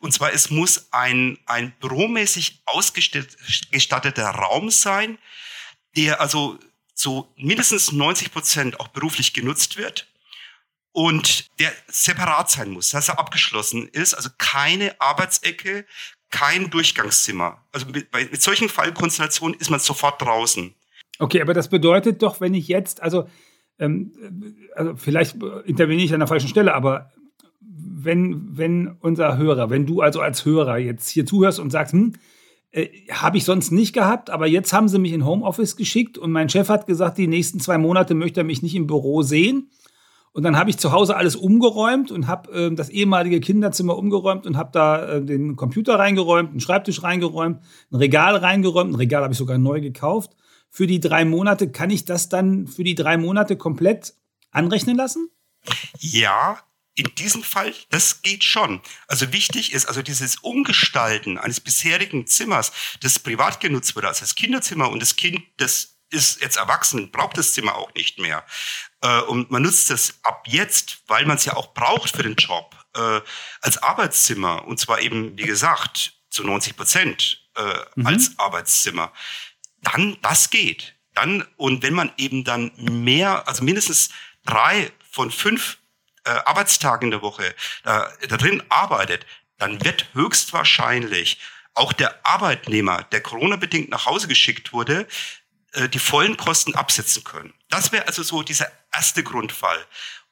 Und 0.00 0.12
zwar, 0.12 0.32
es 0.32 0.50
muss 0.50 0.92
ein, 0.92 1.38
ein 1.46 1.72
büromäßig 1.78 2.62
ausgestatteter 2.64 4.30
Raum 4.30 4.70
sein, 4.70 5.18
der 5.96 6.20
also 6.20 6.58
zu 6.94 7.32
mindestens 7.36 7.92
90 7.92 8.32
Prozent 8.32 8.80
auch 8.80 8.88
beruflich 8.88 9.32
genutzt 9.32 9.76
wird 9.76 10.08
und 10.92 11.46
der 11.60 11.72
separat 11.88 12.50
sein 12.50 12.70
muss, 12.70 12.90
dass 12.90 13.08
er 13.08 13.18
abgeschlossen 13.18 13.86
ist, 13.88 14.14
also 14.14 14.30
keine 14.38 14.98
Arbeitsecke, 14.98 15.86
kein 16.30 16.70
Durchgangszimmer. 16.70 17.62
Also 17.70 17.86
mit, 17.86 18.12
mit 18.12 18.42
solchen 18.42 18.68
Fallkonstellationen 18.68 19.60
ist 19.60 19.70
man 19.70 19.78
sofort 19.78 20.20
draußen. 20.22 20.74
Okay, 21.18 21.40
aber 21.40 21.54
das 21.54 21.68
bedeutet 21.68 22.22
doch, 22.22 22.40
wenn 22.40 22.54
ich 22.54 22.68
jetzt, 22.68 23.02
also 23.02 23.24
ähm, 23.78 24.12
also 24.74 24.96
vielleicht 24.96 25.36
interveniere 25.64 26.06
ich 26.06 26.14
an 26.14 26.20
der 26.20 26.28
falschen 26.28 26.48
Stelle, 26.48 26.74
aber 26.74 27.10
wenn, 27.60 28.56
wenn 28.56 28.96
unser 29.00 29.36
Hörer, 29.36 29.70
wenn 29.70 29.86
du 29.86 30.00
also 30.00 30.20
als 30.20 30.44
Hörer 30.44 30.78
jetzt 30.78 31.08
hier 31.08 31.26
zuhörst 31.26 31.58
und 31.58 31.70
sagst, 31.70 31.92
hm, 31.92 32.14
äh, 32.70 32.88
habe 33.10 33.36
ich 33.36 33.44
sonst 33.44 33.70
nicht 33.70 33.92
gehabt, 33.92 34.30
aber 34.30 34.46
jetzt 34.46 34.72
haben 34.72 34.88
sie 34.88 34.98
mich 34.98 35.12
in 35.12 35.24
Homeoffice 35.24 35.76
geschickt 35.76 36.18
und 36.18 36.30
mein 36.30 36.48
Chef 36.48 36.68
hat 36.68 36.86
gesagt, 36.86 37.18
die 37.18 37.26
nächsten 37.26 37.60
zwei 37.60 37.78
Monate 37.78 38.14
möchte 38.14 38.40
er 38.40 38.44
mich 38.44 38.62
nicht 38.62 38.74
im 38.74 38.86
Büro 38.86 39.22
sehen. 39.22 39.70
Und 40.32 40.42
dann 40.42 40.58
habe 40.58 40.68
ich 40.68 40.76
zu 40.76 40.92
Hause 40.92 41.16
alles 41.16 41.34
umgeräumt 41.34 42.10
und 42.10 42.26
habe 42.26 42.52
äh, 42.52 42.74
das 42.74 42.90
ehemalige 42.90 43.40
Kinderzimmer 43.40 43.96
umgeräumt 43.96 44.46
und 44.46 44.58
habe 44.58 44.68
da 44.72 45.06
äh, 45.06 45.24
den 45.24 45.56
Computer 45.56 45.98
reingeräumt, 45.98 46.50
einen 46.50 46.60
Schreibtisch 46.60 47.02
reingeräumt, 47.02 47.60
ein 47.90 47.96
Regal 47.96 48.36
reingeräumt. 48.36 48.92
Ein 48.92 48.96
Regal 48.96 49.22
habe 49.22 49.32
ich 49.32 49.38
sogar 49.38 49.56
neu 49.56 49.80
gekauft 49.80 50.36
für 50.76 50.86
die 50.86 51.00
drei 51.00 51.24
Monate. 51.24 51.72
Kann 51.72 51.88
ich 51.88 52.04
das 52.04 52.28
dann 52.28 52.66
für 52.66 52.84
die 52.84 52.94
drei 52.94 53.16
Monate 53.16 53.56
komplett 53.56 54.12
anrechnen 54.50 54.94
lassen? 54.94 55.30
Ja, 56.00 56.62
in 56.94 57.14
diesem 57.14 57.42
Fall, 57.42 57.72
das 57.88 58.20
geht 58.20 58.44
schon. 58.44 58.82
Also 59.08 59.32
wichtig 59.32 59.72
ist 59.72 59.86
also 59.86 60.02
dieses 60.02 60.36
Umgestalten 60.36 61.38
eines 61.38 61.60
bisherigen 61.60 62.26
Zimmers, 62.26 62.72
das 63.00 63.18
privat 63.18 63.60
genutzt 63.60 63.96
wurde, 63.96 64.08
also 64.08 64.20
das 64.20 64.34
Kinderzimmer 64.34 64.90
und 64.90 65.00
das 65.00 65.16
Kind, 65.16 65.40
das 65.56 65.96
ist 66.10 66.42
jetzt 66.42 66.58
erwachsen, 66.58 67.10
braucht 67.10 67.38
das 67.38 67.54
Zimmer 67.54 67.76
auch 67.76 67.94
nicht 67.94 68.18
mehr. 68.18 68.44
Äh, 69.00 69.22
und 69.22 69.50
man 69.50 69.62
nutzt 69.62 69.88
das 69.88 70.18
ab 70.24 70.44
jetzt, 70.46 70.98
weil 71.06 71.24
man 71.24 71.38
es 71.38 71.46
ja 71.46 71.56
auch 71.56 71.72
braucht 71.72 72.14
für 72.14 72.22
den 72.22 72.36
Job, 72.36 72.76
äh, 72.94 73.22
als 73.62 73.78
Arbeitszimmer, 73.78 74.66
und 74.66 74.78
zwar 74.78 75.00
eben, 75.00 75.38
wie 75.38 75.46
gesagt, 75.46 76.12
zu 76.28 76.44
90 76.44 76.76
Prozent 76.76 77.48
äh, 77.56 77.76
mhm. 77.94 78.06
als 78.06 78.38
Arbeitszimmer, 78.38 79.10
dann 79.82 80.16
das 80.22 80.50
geht. 80.50 80.94
Dann, 81.14 81.44
und 81.56 81.82
wenn 81.82 81.94
man 81.94 82.12
eben 82.18 82.44
dann 82.44 82.72
mehr, 82.76 83.48
also 83.48 83.64
mindestens 83.64 84.10
drei 84.44 84.92
von 85.10 85.30
fünf 85.30 85.78
äh, 86.24 86.30
Arbeitstagen 86.30 87.06
in 87.06 87.10
der 87.10 87.22
Woche 87.22 87.54
da, 87.84 88.12
da 88.28 88.36
drin 88.36 88.62
arbeitet, 88.68 89.26
dann 89.58 89.82
wird 89.84 90.06
höchstwahrscheinlich 90.12 91.38
auch 91.74 91.92
der 91.92 92.26
Arbeitnehmer, 92.26 93.04
der 93.04 93.20
Corona-bedingt 93.22 93.90
nach 93.90 94.06
Hause 94.06 94.28
geschickt 94.28 94.72
wurde, 94.72 95.06
äh, 95.72 95.88
die 95.88 95.98
vollen 95.98 96.36
Kosten 96.36 96.74
absetzen 96.74 97.24
können. 97.24 97.54
Das 97.68 97.92
wäre 97.92 98.06
also 98.06 98.22
so 98.22 98.42
dieser 98.42 98.70
erste 98.92 99.22
Grundfall. 99.22 99.78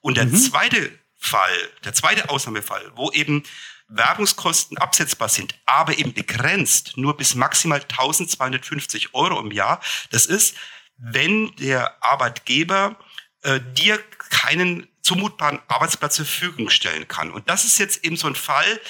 Und 0.01 0.17
der 0.17 0.25
mhm. 0.25 0.35
zweite 0.35 0.91
Fall, 1.17 1.69
der 1.83 1.93
zweite 1.93 2.29
Ausnahmefall, 2.29 2.91
wo 2.95 3.11
eben 3.11 3.43
Werbungskosten 3.87 4.77
absetzbar 4.77 5.29
sind, 5.29 5.55
aber 5.65 5.97
eben 5.97 6.13
begrenzt 6.13 6.97
nur 6.97 7.15
bis 7.17 7.35
maximal 7.35 7.81
1250 7.81 9.13
Euro 9.13 9.39
im 9.39 9.51
Jahr. 9.51 9.81
Das 10.11 10.25
ist, 10.25 10.55
wenn 10.97 11.55
der 11.57 12.03
Arbeitgeber 12.03 12.97
äh, 13.43 13.59
dir 13.75 13.99
keinen 14.29 14.87
zumutbaren 15.01 15.59
Arbeitsplatz 15.67 16.15
zur 16.15 16.25
Verfügung 16.25 16.69
stellen 16.69 17.07
kann. 17.07 17.31
Und 17.31 17.47
das 17.47 17.63
ist 17.63 17.77
jetzt 17.77 18.03
eben 18.03 18.17
so 18.17 18.27
ein 18.27 18.35
Fall, 18.35 18.81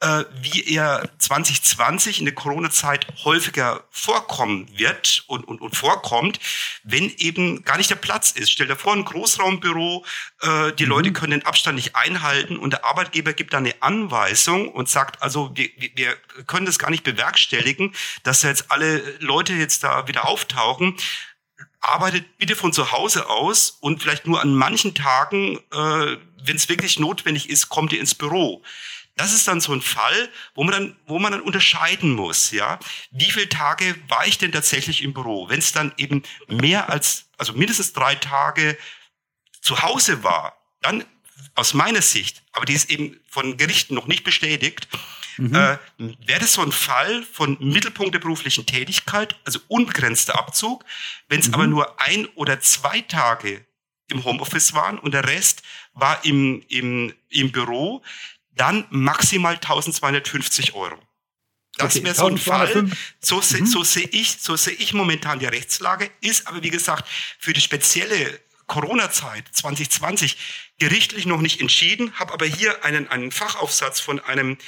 äh, 0.00 0.24
wie 0.40 0.74
er 0.74 1.08
2020 1.18 2.20
in 2.20 2.24
der 2.24 2.34
Corona-Zeit 2.34 3.06
häufiger 3.24 3.84
vorkommen 3.90 4.66
wird 4.76 5.24
und, 5.26 5.46
und, 5.46 5.60
und 5.60 5.76
vorkommt, 5.76 6.40
wenn 6.82 7.14
eben 7.16 7.64
gar 7.64 7.76
nicht 7.76 7.90
der 7.90 7.96
Platz 7.96 8.30
ist. 8.30 8.50
Stell 8.50 8.66
dir 8.66 8.76
vor, 8.76 8.94
ein 8.94 9.04
Großraumbüro, 9.04 10.04
äh, 10.40 10.72
die 10.72 10.84
mhm. 10.84 10.90
Leute 10.90 11.12
können 11.12 11.32
den 11.32 11.46
Abstand 11.46 11.76
nicht 11.76 11.96
einhalten 11.96 12.56
und 12.56 12.70
der 12.70 12.84
Arbeitgeber 12.84 13.34
gibt 13.34 13.52
dann 13.52 13.64
eine 13.64 13.82
Anweisung 13.82 14.68
und 14.68 14.88
sagt, 14.88 15.22
also 15.22 15.50
wir, 15.54 15.68
wir 15.94 16.16
können 16.46 16.66
das 16.66 16.78
gar 16.78 16.90
nicht 16.90 17.04
bewerkstelligen, 17.04 17.94
dass 18.22 18.42
jetzt 18.42 18.70
alle 18.70 19.02
Leute 19.18 19.52
jetzt 19.52 19.84
da 19.84 20.08
wieder 20.08 20.26
auftauchen 20.26 20.96
arbeitet 21.82 22.36
bitte 22.36 22.56
von 22.56 22.72
zu 22.72 22.92
Hause 22.92 23.28
aus 23.28 23.70
und 23.80 24.02
vielleicht 24.02 24.26
nur 24.26 24.40
an 24.40 24.54
manchen 24.54 24.94
Tagen, 24.94 25.58
äh, 25.72 26.16
wenn 26.44 26.56
es 26.56 26.68
wirklich 26.68 26.98
notwendig 26.98 27.48
ist, 27.48 27.68
kommt 27.68 27.92
ihr 27.92 28.00
ins 28.00 28.14
Büro. 28.14 28.62
Das 29.20 29.34
ist 29.34 29.46
dann 29.46 29.60
so 29.60 29.74
ein 29.74 29.82
Fall, 29.82 30.30
wo 30.54 30.64
man 30.64 30.72
dann, 30.72 30.96
wo 31.06 31.18
man 31.18 31.32
dann 31.32 31.42
unterscheiden 31.42 32.12
muss, 32.12 32.52
ja. 32.52 32.78
Wie 33.10 33.30
viele 33.30 33.50
Tage 33.50 33.94
war 34.08 34.26
ich 34.26 34.38
denn 34.38 34.50
tatsächlich 34.50 35.02
im 35.02 35.12
Büro? 35.12 35.50
Wenn 35.50 35.58
es 35.58 35.72
dann 35.72 35.92
eben 35.98 36.22
mehr 36.48 36.88
als, 36.88 37.26
also 37.36 37.52
mindestens 37.52 37.92
drei 37.92 38.14
Tage 38.14 38.78
zu 39.60 39.82
Hause 39.82 40.24
war, 40.24 40.56
dann 40.80 41.04
aus 41.54 41.74
meiner 41.74 42.00
Sicht, 42.00 42.42
aber 42.52 42.64
die 42.64 42.72
ist 42.72 42.88
eben 42.88 43.20
von 43.28 43.58
Gerichten 43.58 43.94
noch 43.94 44.06
nicht 44.06 44.24
bestätigt, 44.24 44.88
mhm. 45.36 45.54
äh, 45.54 45.76
wäre 45.98 46.40
das 46.40 46.54
so 46.54 46.62
ein 46.62 46.72
Fall 46.72 47.22
von 47.22 47.58
Mittelpunkt 47.60 48.14
der 48.14 48.20
beruflichen 48.20 48.64
Tätigkeit, 48.64 49.36
also 49.44 49.60
unbegrenzter 49.68 50.38
Abzug. 50.38 50.82
Wenn 51.28 51.40
es 51.40 51.48
mhm. 51.48 51.54
aber 51.54 51.66
nur 51.66 52.00
ein 52.00 52.24
oder 52.36 52.60
zwei 52.60 53.02
Tage 53.02 53.66
im 54.08 54.24
Homeoffice 54.24 54.72
waren 54.72 54.98
und 54.98 55.12
der 55.12 55.26
Rest 55.26 55.62
war 55.92 56.24
im, 56.24 56.64
im, 56.68 57.12
im 57.28 57.52
Büro, 57.52 58.02
dann 58.52 58.86
maximal 58.90 59.54
1250 59.54 60.74
Euro. 60.74 60.98
Das 61.76 61.96
okay, 61.96 62.04
wäre 62.04 62.14
so 62.14 62.26
ein 62.26 62.38
Fall. 62.38 62.90
So, 63.20 63.40
se, 63.40 63.60
mhm. 63.60 63.66
so 63.66 63.82
sehe 63.84 64.08
ich, 64.10 64.38
so 64.40 64.56
sehe 64.56 64.74
ich 64.74 64.92
momentan 64.92 65.38
die 65.38 65.46
Rechtslage. 65.46 66.10
Ist 66.20 66.46
aber, 66.46 66.62
wie 66.62 66.70
gesagt, 66.70 67.08
für 67.38 67.52
die 67.52 67.60
spezielle 67.60 68.40
Corona-Zeit 68.70 69.44
2020 69.50 70.36
gerichtlich 70.78 71.26
noch 71.26 71.40
nicht 71.40 71.60
entschieden, 71.60 72.12
habe 72.14 72.32
aber 72.32 72.46
hier 72.46 72.84
einen, 72.84 73.08
einen 73.08 73.32
Fachaufsatz 73.32 73.98
von 73.98 74.20
einem 74.20 74.58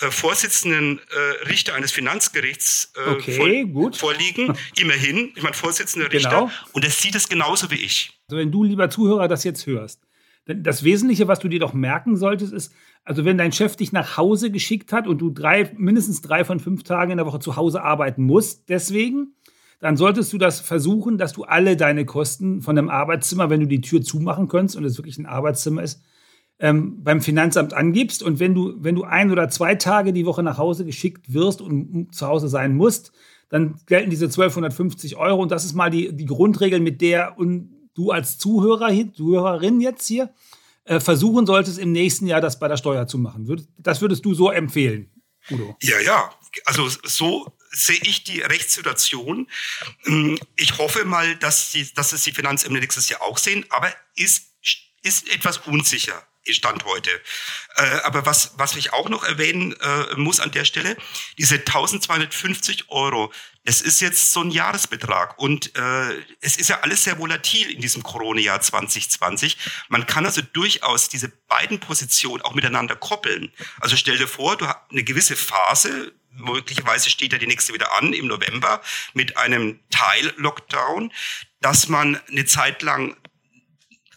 äh, 0.00 0.10
Vorsitzenden 0.10 0.98
äh, 0.98 1.46
Richter 1.46 1.74
eines 1.74 1.92
Finanzgerichts 1.92 2.92
äh, 2.96 3.10
okay, 3.10 3.68
vor, 3.72 3.92
vorliegen. 3.92 4.58
Immerhin, 4.76 5.32
ich 5.36 5.42
meine, 5.42 5.54
Vorsitzender 5.54 6.12
Richter. 6.12 6.30
Genau. 6.30 6.50
Und 6.72 6.84
er 6.84 6.90
sieht 6.90 7.14
es 7.14 7.28
genauso 7.28 7.70
wie 7.70 7.76
ich. 7.76 8.18
Also 8.28 8.38
wenn 8.38 8.50
du, 8.50 8.64
lieber 8.64 8.90
Zuhörer, 8.90 9.28
das 9.28 9.44
jetzt 9.44 9.64
hörst, 9.66 10.00
das 10.44 10.82
Wesentliche, 10.82 11.28
was 11.28 11.38
du 11.38 11.46
dir 11.46 11.60
doch 11.60 11.72
merken 11.72 12.16
solltest, 12.16 12.52
ist, 12.52 12.72
also 13.04 13.24
wenn 13.24 13.38
dein 13.38 13.52
Chef 13.52 13.76
dich 13.76 13.92
nach 13.92 14.16
Hause 14.16 14.50
geschickt 14.50 14.92
hat 14.92 15.06
und 15.06 15.18
du 15.18 15.30
drei, 15.30 15.72
mindestens 15.76 16.22
drei 16.22 16.44
von 16.44 16.60
fünf 16.60 16.84
Tagen 16.84 17.12
in 17.12 17.16
der 17.16 17.26
Woche 17.26 17.40
zu 17.40 17.56
Hause 17.56 17.82
arbeiten 17.82 18.22
musst, 18.24 18.68
deswegen, 18.68 19.34
dann 19.80 19.96
solltest 19.96 20.32
du 20.32 20.38
das 20.38 20.60
versuchen, 20.60 21.18
dass 21.18 21.32
du 21.32 21.42
alle 21.42 21.76
deine 21.76 22.04
Kosten 22.04 22.62
von 22.62 22.76
dem 22.76 22.88
Arbeitszimmer, 22.88 23.50
wenn 23.50 23.60
du 23.60 23.66
die 23.66 23.80
Tür 23.80 24.02
zumachen 24.02 24.46
könntest 24.46 24.76
und 24.76 24.84
es 24.84 24.96
wirklich 24.96 25.18
ein 25.18 25.26
Arbeitszimmer 25.26 25.82
ist, 25.82 26.02
ähm, 26.60 27.02
beim 27.02 27.20
Finanzamt 27.20 27.74
angibst. 27.74 28.22
Und 28.22 28.38
wenn 28.38 28.54
du, 28.54 28.74
wenn 28.78 28.94
du 28.94 29.02
ein 29.02 29.32
oder 29.32 29.48
zwei 29.48 29.74
Tage 29.74 30.12
die 30.12 30.24
Woche 30.24 30.44
nach 30.44 30.58
Hause 30.58 30.84
geschickt 30.84 31.34
wirst 31.34 31.60
und 31.60 32.14
zu 32.14 32.28
Hause 32.28 32.46
sein 32.46 32.76
musst, 32.76 33.10
dann 33.48 33.74
gelten 33.86 34.10
diese 34.10 34.26
1250 34.26 35.16
Euro. 35.16 35.42
Und 35.42 35.50
das 35.50 35.64
ist 35.64 35.74
mal 35.74 35.90
die, 35.90 36.14
die 36.14 36.26
Grundregel, 36.26 36.78
mit 36.78 37.00
der 37.00 37.36
und 37.36 37.70
du 37.94 38.12
als 38.12 38.38
Zuhörer, 38.38 38.90
Zuhörerin 39.12 39.80
jetzt 39.80 40.06
hier 40.06 40.30
versuchen 40.84 41.46
solltest, 41.46 41.78
im 41.78 41.92
nächsten 41.92 42.26
Jahr 42.26 42.40
das 42.40 42.58
bei 42.58 42.68
der 42.68 42.76
Steuer 42.76 43.06
zu 43.06 43.18
machen. 43.18 43.66
Das 43.78 44.00
würdest 44.00 44.24
du 44.24 44.34
so 44.34 44.50
empfehlen, 44.50 45.10
Udo? 45.50 45.76
Ja, 45.80 46.00
ja. 46.00 46.30
Also 46.64 46.88
so 47.04 47.56
sehe 47.70 48.00
ich 48.02 48.24
die 48.24 48.40
Rechtssituation. 48.40 49.48
Ähm, 50.06 50.38
ich 50.56 50.78
hoffe 50.78 51.04
mal, 51.04 51.36
dass, 51.36 51.72
die, 51.72 51.92
dass 51.94 52.12
es 52.12 52.22
die 52.22 52.32
Finanzämter 52.32 52.80
nächstes 52.80 53.08
Jahr 53.08 53.22
auch 53.22 53.38
sehen, 53.38 53.64
aber 53.70 53.92
ist, 54.16 54.51
ist 55.02 55.28
etwas 55.28 55.58
unsicher. 55.58 56.22
Stand 56.50 56.84
heute. 56.84 57.10
Äh, 57.76 57.82
aber 58.02 58.26
was, 58.26 58.54
was 58.56 58.74
ich 58.74 58.92
auch 58.92 59.08
noch 59.08 59.22
erwähnen 59.22 59.74
äh, 59.80 60.16
muss 60.16 60.40
an 60.40 60.50
der 60.50 60.64
Stelle, 60.64 60.96
diese 61.38 61.56
1250 61.56 62.90
Euro, 62.90 63.32
es 63.64 63.80
ist 63.80 64.00
jetzt 64.00 64.32
so 64.32 64.40
ein 64.40 64.50
Jahresbetrag 64.50 65.38
und 65.38 65.76
äh, 65.76 66.24
es 66.40 66.56
ist 66.56 66.68
ja 66.68 66.80
alles 66.80 67.04
sehr 67.04 67.18
volatil 67.18 67.70
in 67.70 67.80
diesem 67.80 68.02
Corona-Jahr 68.02 68.60
2020. 68.60 69.56
Man 69.88 70.06
kann 70.06 70.26
also 70.26 70.42
durchaus 70.42 71.08
diese 71.08 71.28
beiden 71.28 71.78
Positionen 71.78 72.42
auch 72.42 72.54
miteinander 72.54 72.96
koppeln. 72.96 73.52
Also 73.80 73.96
stell 73.96 74.18
dir 74.18 74.26
vor, 74.26 74.56
du 74.56 74.66
hast 74.66 74.78
eine 74.90 75.04
gewisse 75.04 75.36
Phase, 75.36 76.12
möglicherweise 76.32 77.08
steht 77.08 77.32
ja 77.32 77.38
die 77.38 77.46
nächste 77.46 77.72
wieder 77.72 77.92
an 77.98 78.12
im 78.12 78.26
November 78.26 78.82
mit 79.12 79.36
einem 79.36 79.78
Teil-Lockdown, 79.90 81.12
dass 81.60 81.88
man 81.88 82.20
eine 82.28 82.46
Zeit 82.46 82.82
lang 82.82 83.16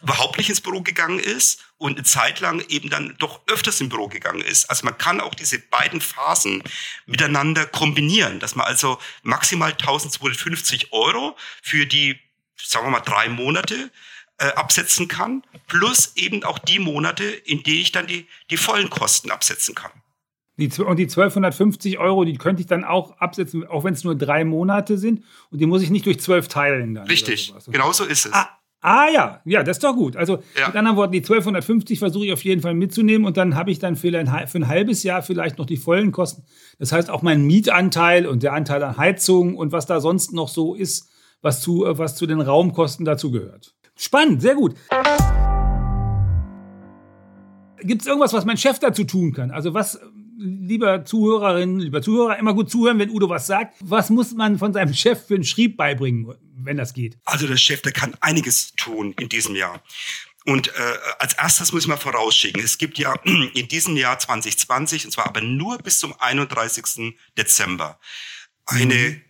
überhaupt 0.01 0.37
nicht 0.37 0.49
ins 0.49 0.61
Büro 0.61 0.81
gegangen 0.81 1.19
ist 1.19 1.63
und 1.77 1.97
eine 1.97 2.03
Zeit 2.03 2.39
lang 2.39 2.63
eben 2.69 2.89
dann 2.89 3.15
doch 3.19 3.41
öfters 3.47 3.81
im 3.81 3.89
Büro 3.89 4.07
gegangen 4.07 4.41
ist. 4.41 4.69
Also 4.69 4.85
man 4.85 4.97
kann 4.97 5.19
auch 5.19 5.35
diese 5.35 5.59
beiden 5.59 6.01
Phasen 6.01 6.63
miteinander 7.05 7.65
kombinieren, 7.65 8.39
dass 8.39 8.55
man 8.55 8.65
also 8.65 8.99
maximal 9.23 9.71
1250 9.71 10.93
Euro 10.93 11.35
für 11.61 11.85
die, 11.85 12.19
sagen 12.55 12.85
wir 12.85 12.91
mal, 12.91 12.99
drei 12.99 13.29
Monate 13.29 13.91
äh, 14.37 14.47
absetzen 14.47 15.07
kann, 15.07 15.43
plus 15.67 16.13
eben 16.15 16.43
auch 16.43 16.59
die 16.59 16.79
Monate, 16.79 17.23
in 17.23 17.63
denen 17.63 17.79
ich 17.79 17.91
dann 17.91 18.07
die, 18.07 18.27
die 18.49 18.57
vollen 18.57 18.89
Kosten 18.89 19.31
absetzen 19.31 19.75
kann. 19.75 19.91
Die, 20.57 20.67
und 20.81 20.97
die 20.97 21.03
1250 21.03 21.99
Euro, 21.99 22.23
die 22.23 22.37
könnte 22.37 22.61
ich 22.61 22.67
dann 22.67 22.85
auch 22.85 23.17
absetzen, 23.17 23.67
auch 23.67 23.83
wenn 23.83 23.93
es 23.93 24.05
nur 24.05 24.15
drei 24.15 24.45
Monate 24.45 24.97
sind. 24.97 25.23
Und 25.51 25.59
die 25.59 25.65
muss 25.65 25.81
ich 25.81 25.89
nicht 25.89 26.05
durch 26.05 26.21
zwölf 26.21 26.47
teilen. 26.47 26.95
Dann 26.95 27.07
Richtig, 27.07 27.53
genau 27.67 27.91
so 27.91 28.05
ist 28.05 28.25
es. 28.25 28.33
Ah, 28.33 28.57
Ah 28.87 29.07
ja, 29.11 29.41
ja, 29.45 29.63
das 29.63 29.77
ist 29.77 29.83
doch 29.83 29.95
gut. 29.95 30.15
Also 30.15 30.43
ja. 30.55 30.67
mit 30.67 30.75
anderen 30.75 30.95
Worten, 30.95 31.13
die 31.13 31.17
1250 31.17 31.97
versuche 31.97 32.27
ich 32.27 32.33
auf 32.33 32.43
jeden 32.43 32.61
Fall 32.61 32.75
mitzunehmen 32.75 33.25
und 33.25 33.35
dann 33.35 33.55
habe 33.55 33.71
ich 33.71 33.79
dann 33.79 33.95
für 33.95 34.15
ein, 34.15 34.27
für 34.47 34.59
ein 34.59 34.67
halbes 34.67 35.01
Jahr 35.01 35.23
vielleicht 35.23 35.57
noch 35.57 35.65
die 35.65 35.77
vollen 35.77 36.11
Kosten. 36.11 36.43
Das 36.77 36.91
heißt 36.91 37.09
auch 37.09 37.23
mein 37.23 37.47
Mietanteil 37.47 38.27
und 38.27 38.43
der 38.43 38.53
Anteil 38.53 38.83
an 38.83 38.95
Heizung 38.95 39.55
und 39.55 39.71
was 39.71 39.87
da 39.87 39.99
sonst 39.99 40.33
noch 40.33 40.49
so 40.49 40.75
ist, 40.75 41.09
was 41.41 41.61
zu, 41.61 41.83
was 41.87 42.15
zu 42.15 42.27
den 42.27 42.39
Raumkosten 42.39 43.05
dazu 43.05 43.31
gehört. 43.31 43.73
Spannend, 43.95 44.43
sehr 44.43 44.53
gut. 44.53 44.75
Gibt 47.79 48.03
es 48.03 48.07
irgendwas, 48.07 48.33
was 48.33 48.45
mein 48.45 48.57
Chef 48.57 48.77
dazu 48.77 49.03
tun 49.03 49.33
kann? 49.33 49.49
Also 49.49 49.73
was, 49.73 49.99
lieber 50.37 51.05
Zuhörerinnen, 51.05 51.79
lieber 51.79 52.01
Zuhörer, 52.01 52.37
immer 52.37 52.53
gut 52.53 52.69
zuhören, 52.69 52.99
wenn 52.99 53.09
Udo 53.09 53.29
was 53.29 53.47
sagt. 53.47 53.75
Was 53.79 54.09
muss 54.09 54.33
man 54.33 54.57
von 54.57 54.73
seinem 54.73 54.93
Chef 54.95 55.27
für 55.27 55.35
einen 55.35 55.43
Schrieb 55.43 55.77
beibringen, 55.77 56.33
wenn 56.57 56.77
das 56.77 56.93
geht? 56.93 57.17
Also 57.25 57.47
der 57.47 57.57
Chef, 57.57 57.81
der 57.81 57.91
kann 57.91 58.15
einiges 58.21 58.73
tun 58.75 59.13
in 59.19 59.29
diesem 59.29 59.55
Jahr. 59.55 59.81
Und 60.45 60.67
äh, 60.67 60.97
als 61.17 61.33
erstes 61.33 61.71
muss 61.71 61.83
ich 61.83 61.87
mal 61.87 61.97
vorausschicken, 61.97 62.63
es 62.63 62.77
gibt 62.77 62.99
ja 62.99 63.13
in 63.53 63.67
diesem 63.67 63.97
Jahr 63.97 64.19
2020, 64.19 65.05
und 65.05 65.11
zwar 65.11 65.25
aber 65.25 65.41
nur 65.41 65.77
bis 65.79 65.99
zum 65.99 66.13
31. 66.19 67.15
Dezember, 67.37 67.99
eine 68.65 68.93
mhm. 68.93 69.21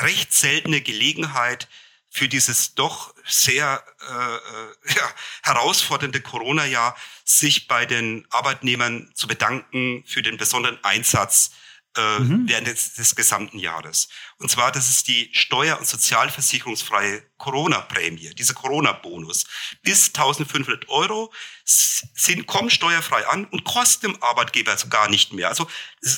recht 0.00 0.32
seltene 0.32 0.80
Gelegenheit, 0.80 1.68
für 2.14 2.28
dieses 2.28 2.74
doch 2.76 3.12
sehr 3.26 3.82
äh, 4.08 4.36
äh, 4.36 4.94
ja, 4.96 5.10
herausfordernde 5.42 6.20
Corona-Jahr 6.20 6.96
sich 7.24 7.66
bei 7.66 7.86
den 7.86 8.24
Arbeitnehmern 8.30 9.10
zu 9.14 9.26
bedanken 9.26 10.04
für 10.06 10.22
den 10.22 10.36
besonderen 10.36 10.78
Einsatz 10.84 11.50
äh, 11.96 12.20
mhm. 12.20 12.48
während 12.48 12.68
des, 12.68 12.94
des, 12.94 13.16
gesamten 13.16 13.58
Jahres. 13.58 14.08
Und 14.38 14.48
zwar, 14.48 14.70
das 14.70 14.90
ist 14.90 15.08
die 15.08 15.28
steuer- 15.32 15.78
und 15.78 15.88
sozialversicherungsfreie 15.88 17.22
Corona-Prämie, 17.36 18.32
dieser 18.34 18.54
Corona-Bonus. 18.54 19.46
Bis 19.82 20.06
1500 20.08 20.88
Euro 20.90 21.32
sind, 21.64 22.46
kommen 22.46 22.70
steuerfrei 22.70 23.26
an 23.26 23.46
und 23.46 23.64
kosten 23.64 24.12
dem 24.12 24.22
Arbeitgeber 24.22 24.76
sogar 24.76 25.08
nicht 25.08 25.32
mehr. 25.32 25.48
Also 25.48 25.68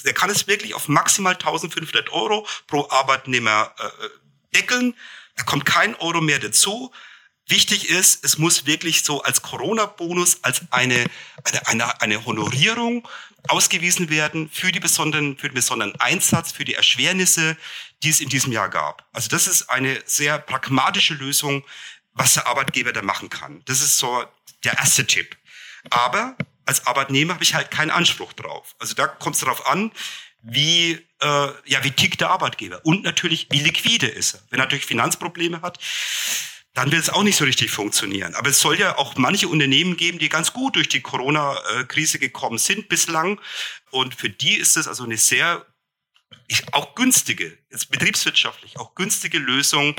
der 0.05 0.13
kann 0.13 0.29
es 0.29 0.47
wirklich 0.47 0.75
auf 0.75 0.89
maximal 0.89 1.35
1500 1.35 2.11
Euro 2.11 2.47
pro 2.67 2.87
Arbeitnehmer 2.91 3.75
äh, 3.79 4.57
deckeln. 4.57 4.95
Da 5.37 5.45
kommt 5.45 5.65
kein 5.65 5.95
Euro 5.97 6.21
mehr 6.21 6.39
dazu. 6.39 6.93
Wichtig 7.49 7.89
ist, 7.91 8.25
es 8.25 8.39
muss 8.39 8.67
wirklich 8.67 9.05
so 9.05 9.23
als 9.23 9.41
Corona-Bonus, 9.41 10.43
als 10.43 10.63
eine, 10.71 11.07
eine, 11.45 11.67
eine, 11.69 12.01
eine 12.01 12.25
Honorierung 12.27 13.07
ausgewiesen 13.47 14.11
werden 14.11 14.51
für, 14.51 14.73
die 14.73 14.81
besonderen, 14.81 15.39
für 15.39 15.49
den 15.49 15.55
besonderen 15.55 15.95
Einsatz, 16.01 16.51
für 16.51 16.65
die 16.65 16.75
Erschwernisse, 16.75 17.57
die 18.03 18.11
es 18.11 18.21
in 18.21 18.29
diesem 18.29 18.51
Jahr 18.51 18.69
gab. 18.69 19.07
Also 19.13 19.29
das 19.29 19.47
ist 19.47 19.71
eine 19.71 20.03
sehr 20.07 20.39
pragmatische 20.39 21.15
Lösung, 21.15 21.65
was 22.15 22.35
der 22.35 22.49
Arbeitgeber 22.49 22.93
da 22.93 23.03
machen 23.03 23.31
kann. 23.31 23.63
Das 23.67 23.81
ist 23.81 23.99
so 23.99 24.25
der 24.65 24.79
erste 24.79 25.07
Tipp. 25.07 25.37
Aber 25.91 26.37
als 26.65 26.87
Arbeitnehmer 26.87 27.35
habe 27.35 27.45
ich 27.45 27.55
halt 27.55 27.71
keinen 27.71 27.91
Anspruch 27.91 28.33
drauf. 28.33 28.75
Also 28.81 28.95
da 28.95 29.07
kommt 29.07 29.37
es 29.37 29.41
darauf 29.41 29.67
an, 29.69 29.93
wie, 30.43 31.06
äh, 31.21 31.49
ja, 31.65 31.83
wie 31.83 31.91
tickt 31.91 32.21
der 32.21 32.31
Arbeitgeber 32.31 32.81
und 32.85 33.03
natürlich, 33.03 33.49
wie 33.51 33.61
liquide 33.61 34.07
ist 34.07 34.35
er. 34.35 34.41
Wenn 34.51 34.61
er 34.61 34.65
natürlich 34.65 34.87
Finanzprobleme 34.87 35.63
hat, 35.63 35.79
dann 36.75 36.93
wird 36.93 37.03
es 37.03 37.09
auch 37.09 37.23
nicht 37.23 37.37
so 37.37 37.45
richtig 37.45 37.71
funktionieren. 37.71 38.35
Aber 38.35 38.51
es 38.51 38.61
soll 38.61 38.79
ja 38.79 38.99
auch 38.99 39.17
manche 39.17 39.49
Unternehmen 39.49 39.97
geben, 39.97 40.19
die 40.19 40.29
ganz 40.29 40.53
gut 40.53 40.77
durch 40.77 40.91
die 40.91 41.01
Corona-Krise 41.01 42.19
gekommen 42.19 42.59
sind 42.59 42.91
bislang. 42.91 43.41
Und 43.91 44.15
für 44.15 44.29
die 44.29 44.57
ist 44.57 44.77
es 44.77 44.87
also 44.87 45.05
eine 45.05 45.17
sehr, 45.17 45.65
auch 46.73 46.95
günstige, 46.95 47.57
jetzt 47.71 47.91
betriebswirtschaftlich, 47.91 48.79
auch 48.79 48.95
günstige 48.95 49.39
Lösung, 49.39 49.97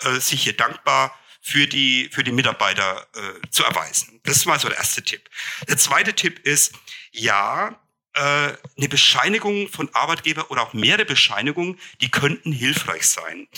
äh, 0.00 0.20
sich 0.20 0.42
hier 0.42 0.54
dankbar 0.54 1.18
für 1.40 1.66
die, 1.66 2.10
für 2.12 2.24
die 2.24 2.32
Mitarbeiter 2.32 3.06
äh, 3.14 3.48
zu 3.50 3.64
erweisen. 3.64 4.20
Das 4.24 4.36
ist 4.36 4.44
mal 4.44 4.60
so 4.60 4.68
der 4.68 4.76
erste 4.76 5.02
Tipp. 5.02 5.30
Der 5.66 5.78
zweite 5.78 6.12
Tipp 6.12 6.40
ist, 6.40 6.74
ja, 7.10 7.80
eine 8.18 8.88
Bescheinigung 8.88 9.68
von 9.68 9.88
Arbeitgeber 9.94 10.50
oder 10.50 10.62
auch 10.62 10.72
mehrere 10.72 11.04
Bescheinigungen, 11.04 11.78
die 12.00 12.10
könnten 12.10 12.52
hilfreich 12.52 13.06
sein. 13.06 13.48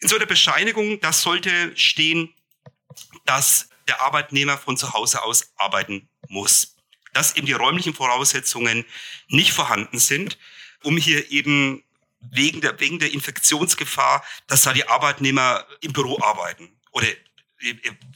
In 0.00 0.08
so 0.08 0.16
einer 0.16 0.26
Bescheinigung, 0.26 1.00
das 1.00 1.22
sollte 1.22 1.76
stehen, 1.76 2.32
dass 3.24 3.68
der 3.88 4.00
Arbeitnehmer 4.00 4.58
von 4.58 4.76
zu 4.76 4.92
Hause 4.92 5.22
aus 5.22 5.52
arbeiten 5.56 6.08
muss. 6.28 6.76
Dass 7.12 7.36
eben 7.36 7.46
die 7.46 7.52
räumlichen 7.52 7.94
Voraussetzungen 7.94 8.84
nicht 9.28 9.52
vorhanden 9.52 9.98
sind, 9.98 10.38
um 10.82 10.96
hier 10.96 11.30
eben 11.30 11.82
wegen 12.20 12.60
der, 12.60 12.78
wegen 12.80 12.98
der 12.98 13.12
Infektionsgefahr, 13.12 14.24
dass 14.46 14.62
da 14.62 14.72
die 14.72 14.88
Arbeitnehmer 14.88 15.66
im 15.80 15.92
Büro 15.92 16.20
arbeiten 16.22 16.76
oder 16.92 17.06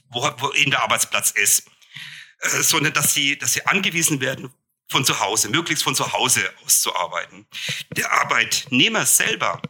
wo, 0.08 0.30
wo 0.38 0.52
eben 0.52 0.70
der 0.70 0.82
Arbeitsplatz 0.82 1.30
ist, 1.30 1.66
äh, 2.40 2.48
sondern 2.62 2.92
dass 2.92 3.14
sie, 3.14 3.38
dass 3.38 3.52
sie 3.52 3.64
angewiesen 3.66 4.20
werden 4.20 4.52
von 4.90 5.04
zu 5.04 5.20
Hause, 5.20 5.48
möglichst 5.48 5.84
von 5.84 5.94
zu 5.94 6.12
Hause 6.12 6.52
aus 6.66 6.82
zu 6.82 6.94
arbeiten. 6.94 7.46
Der 7.96 8.12
Arbeitnehmer 8.12 9.06
selber, 9.06 9.62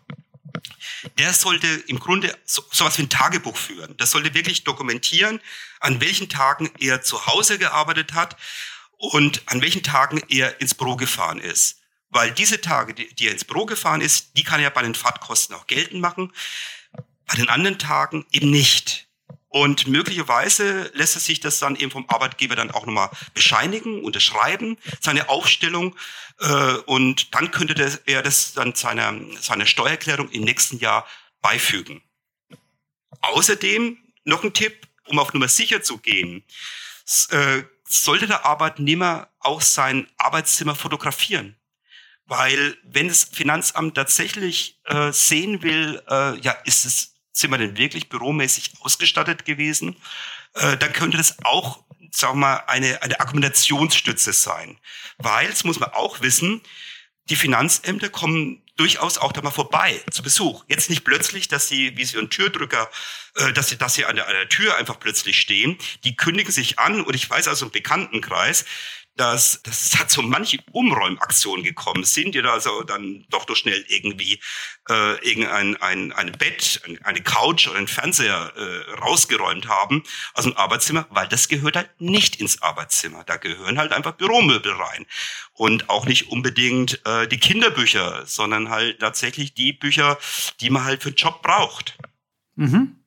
der 1.18 1.34
sollte 1.34 1.66
im 1.66 2.00
Grunde 2.00 2.36
so, 2.44 2.64
sowas 2.72 2.96
wie 2.96 3.02
ein 3.02 3.10
Tagebuch 3.10 3.56
führen. 3.56 3.96
Das 3.98 4.10
sollte 4.10 4.32
wirklich 4.32 4.64
dokumentieren, 4.64 5.40
an 5.78 6.00
welchen 6.00 6.30
Tagen 6.30 6.70
er 6.78 7.02
zu 7.02 7.26
Hause 7.26 7.58
gearbeitet 7.58 8.14
hat 8.14 8.36
und 8.96 9.42
an 9.46 9.60
welchen 9.60 9.82
Tagen 9.82 10.22
er 10.28 10.58
ins 10.60 10.74
Büro 10.74 10.96
gefahren 10.96 11.38
ist. 11.38 11.80
Weil 12.08 12.32
diese 12.32 12.60
Tage, 12.60 12.94
die, 12.94 13.14
die 13.14 13.26
er 13.26 13.32
ins 13.32 13.44
Büro 13.44 13.66
gefahren 13.66 14.00
ist, 14.00 14.36
die 14.38 14.42
kann 14.42 14.60
er 14.60 14.70
bei 14.70 14.82
den 14.82 14.94
Fahrtkosten 14.94 15.54
auch 15.54 15.66
geltend 15.66 16.00
machen. 16.00 16.32
Bei 17.26 17.36
den 17.36 17.50
anderen 17.50 17.78
Tagen 17.78 18.26
eben 18.32 18.50
nicht. 18.50 19.09
Und 19.50 19.88
möglicherweise 19.88 20.92
lässt 20.94 21.16
es 21.16 21.26
sich 21.26 21.40
das 21.40 21.58
dann 21.58 21.74
eben 21.74 21.90
vom 21.90 22.08
Arbeitgeber 22.08 22.54
dann 22.54 22.70
auch 22.70 22.86
nochmal 22.86 23.10
bescheinigen, 23.34 24.04
unterschreiben, 24.04 24.78
seine 25.00 25.28
Aufstellung. 25.28 25.96
Äh, 26.38 26.74
und 26.86 27.34
dann 27.34 27.50
könnte 27.50 27.74
das, 27.74 27.96
er 28.06 28.22
das 28.22 28.52
dann 28.52 28.76
seiner, 28.76 29.12
seiner 29.40 29.66
Steuererklärung 29.66 30.30
im 30.30 30.44
nächsten 30.44 30.78
Jahr 30.78 31.04
beifügen. 31.42 32.00
Außerdem 33.22 33.98
noch 34.24 34.44
ein 34.44 34.52
Tipp, 34.52 34.86
um 35.06 35.18
auf 35.18 35.32
Nummer 35.34 35.48
sicher 35.48 35.82
zu 35.82 35.98
gehen. 35.98 36.44
Äh, 37.30 37.64
sollte 37.88 38.28
der 38.28 38.46
Arbeitnehmer 38.46 39.30
auch 39.40 39.60
sein 39.62 40.06
Arbeitszimmer 40.16 40.76
fotografieren? 40.76 41.56
Weil 42.26 42.78
wenn 42.84 43.08
das 43.08 43.24
Finanzamt 43.24 43.96
tatsächlich 43.96 44.80
äh, 44.84 45.10
sehen 45.10 45.64
will, 45.64 46.00
äh, 46.08 46.38
ja, 46.38 46.52
ist 46.64 46.84
es 46.84 47.16
sind 47.40 47.50
wir 47.50 47.58
denn 47.58 47.76
wirklich 47.76 48.08
büromäßig 48.08 48.72
ausgestattet 48.80 49.44
gewesen? 49.44 49.96
Äh, 50.54 50.76
dann 50.76 50.92
könnte 50.92 51.16
das 51.16 51.36
auch, 51.44 51.84
sagen 52.10 52.34
wir 52.34 52.46
mal, 52.46 52.56
eine, 52.66 53.02
eine 53.02 53.20
Argumentationsstütze 53.20 54.32
sein. 54.32 54.78
Weil, 55.18 55.48
das 55.48 55.64
muss 55.64 55.80
man 55.80 55.90
auch 55.90 56.20
wissen, 56.20 56.60
die 57.28 57.36
Finanzämter 57.36 58.08
kommen 58.08 58.62
durchaus 58.76 59.18
auch 59.18 59.32
da 59.32 59.42
mal 59.42 59.50
vorbei 59.50 60.00
zu 60.10 60.22
Besuch. 60.22 60.64
Jetzt 60.66 60.88
nicht 60.88 61.04
plötzlich, 61.04 61.48
dass 61.48 61.68
sie, 61.68 61.96
wie 61.98 62.04
sie 62.04 62.18
ein 62.18 62.30
Türdrücker, 62.30 62.90
äh, 63.36 63.52
dass 63.52 63.68
sie, 63.68 63.76
dass 63.76 63.94
sie 63.94 64.06
an 64.06 64.16
der, 64.16 64.26
an 64.26 64.34
der 64.34 64.48
Tür 64.48 64.76
einfach 64.76 64.98
plötzlich 64.98 65.38
stehen. 65.38 65.76
Die 66.04 66.16
kündigen 66.16 66.50
sich 66.50 66.78
an 66.78 67.02
und 67.02 67.14
ich 67.14 67.28
weiß 67.28 67.46
also 67.46 67.66
im 67.66 67.72
Bekanntenkreis, 67.72 68.64
dass, 69.20 69.60
es 69.68 69.98
hat 69.98 70.10
so 70.10 70.22
manche 70.22 70.58
Umräumaktionen 70.72 71.62
gekommen 71.62 72.04
sind, 72.04 72.34
die 72.34 72.40
da 72.40 72.52
also 72.52 72.82
dann 72.82 73.26
doch 73.28 73.46
so 73.46 73.54
schnell 73.54 73.84
irgendwie 73.88 74.40
äh, 74.88 75.28
irgendein 75.28 75.76
ein, 75.76 76.12
ein 76.12 76.32
Bett, 76.32 76.80
eine 77.04 77.20
Couch 77.20 77.68
oder 77.68 77.78
ein 77.78 77.86
Fernseher 77.86 78.52
äh, 78.56 78.90
rausgeräumt 78.94 79.68
haben 79.68 80.02
aus 80.32 80.44
dem 80.44 80.56
Arbeitszimmer, 80.56 81.06
weil 81.10 81.28
das 81.28 81.48
gehört 81.48 81.76
halt 81.76 81.90
nicht 82.00 82.36
ins 82.36 82.62
Arbeitszimmer. 82.62 83.22
Da 83.24 83.36
gehören 83.36 83.78
halt 83.78 83.92
einfach 83.92 84.12
Büromöbel 84.12 84.72
rein. 84.72 85.04
Und 85.52 85.90
auch 85.90 86.06
nicht 86.06 86.30
unbedingt 86.30 87.04
äh, 87.04 87.28
die 87.28 87.38
Kinderbücher, 87.38 88.24
sondern 88.24 88.70
halt 88.70 89.00
tatsächlich 89.00 89.52
die 89.52 89.74
Bücher, 89.74 90.18
die 90.62 90.70
man 90.70 90.84
halt 90.84 91.02
für 91.02 91.10
den 91.10 91.16
Job 91.16 91.42
braucht. 91.42 91.98
Mhm. 92.56 92.99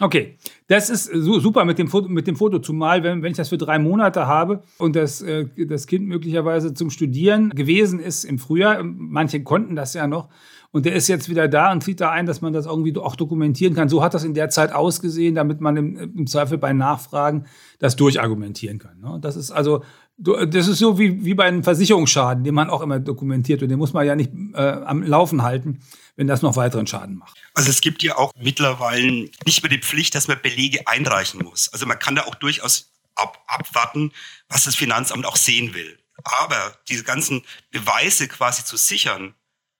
Okay, 0.00 0.38
das 0.66 0.90
ist 0.90 1.04
super 1.04 1.64
mit 1.64 1.78
dem 1.78 1.86
Foto, 1.86 2.08
mit 2.08 2.26
dem 2.26 2.34
Foto 2.34 2.58
zumal 2.58 3.04
wenn, 3.04 3.22
wenn 3.22 3.30
ich 3.30 3.36
das 3.36 3.50
für 3.50 3.58
drei 3.58 3.78
Monate 3.78 4.26
habe 4.26 4.62
und 4.78 4.96
das, 4.96 5.22
äh, 5.22 5.46
das 5.68 5.86
Kind 5.86 6.08
möglicherweise 6.08 6.74
zum 6.74 6.90
Studieren 6.90 7.50
gewesen 7.50 8.00
ist 8.00 8.24
im 8.24 8.40
Frühjahr, 8.40 8.82
manche 8.82 9.44
konnten 9.44 9.76
das 9.76 9.94
ja 9.94 10.08
noch, 10.08 10.30
und 10.74 10.86
der 10.86 10.96
ist 10.96 11.06
jetzt 11.06 11.28
wieder 11.28 11.46
da 11.46 11.70
und 11.70 11.84
zieht 11.84 12.00
da 12.00 12.10
ein, 12.10 12.26
dass 12.26 12.40
man 12.40 12.52
das 12.52 12.66
irgendwie 12.66 12.96
auch 12.96 13.14
dokumentieren 13.14 13.74
kann. 13.74 13.88
So 13.88 14.02
hat 14.02 14.12
das 14.12 14.24
in 14.24 14.34
der 14.34 14.48
Zeit 14.48 14.72
ausgesehen, 14.72 15.36
damit 15.36 15.60
man 15.60 15.76
im, 15.76 15.96
im 15.96 16.26
Zweifel 16.26 16.58
bei 16.58 16.72
Nachfragen 16.72 17.44
das 17.78 17.94
durchargumentieren 17.94 18.80
kann. 18.80 18.98
Ne? 19.00 19.18
Das 19.20 19.36
ist 19.36 19.52
also, 19.52 19.84
das 20.18 20.66
ist 20.66 20.80
so 20.80 20.98
wie, 20.98 21.24
wie 21.24 21.34
bei 21.34 21.44
einem 21.44 21.62
Versicherungsschaden, 21.62 22.42
den 22.42 22.54
man 22.56 22.70
auch 22.70 22.82
immer 22.82 22.98
dokumentiert 22.98 23.62
und 23.62 23.68
den 23.68 23.78
muss 23.78 23.92
man 23.92 24.04
ja 24.04 24.16
nicht 24.16 24.32
äh, 24.54 24.58
am 24.58 25.04
Laufen 25.04 25.42
halten, 25.42 25.78
wenn 26.16 26.26
das 26.26 26.42
noch 26.42 26.56
weiteren 26.56 26.86
Schaden 26.86 27.16
macht. 27.16 27.36
Also 27.54 27.70
es 27.70 27.80
gibt 27.80 28.02
ja 28.02 28.16
auch 28.16 28.32
mittlerweile 28.36 29.28
nicht 29.44 29.62
mehr 29.62 29.70
die 29.70 29.80
Pflicht, 29.80 30.14
dass 30.14 30.28
man 30.28 30.40
Belege 30.40 30.86
einreichen 30.86 31.42
muss. 31.42 31.72
Also 31.72 31.86
man 31.86 31.98
kann 31.98 32.14
da 32.14 32.24
auch 32.24 32.34
durchaus 32.36 32.92
ab, 33.14 33.42
abwarten, 33.46 34.12
was 34.48 34.64
das 34.64 34.76
Finanzamt 34.76 35.26
auch 35.26 35.36
sehen 35.36 35.74
will. 35.74 35.98
Aber 36.22 36.76
diese 36.88 37.04
ganzen 37.04 37.44
Beweise 37.70 38.28
quasi 38.28 38.64
zu 38.64 38.76
sichern, 38.76 39.34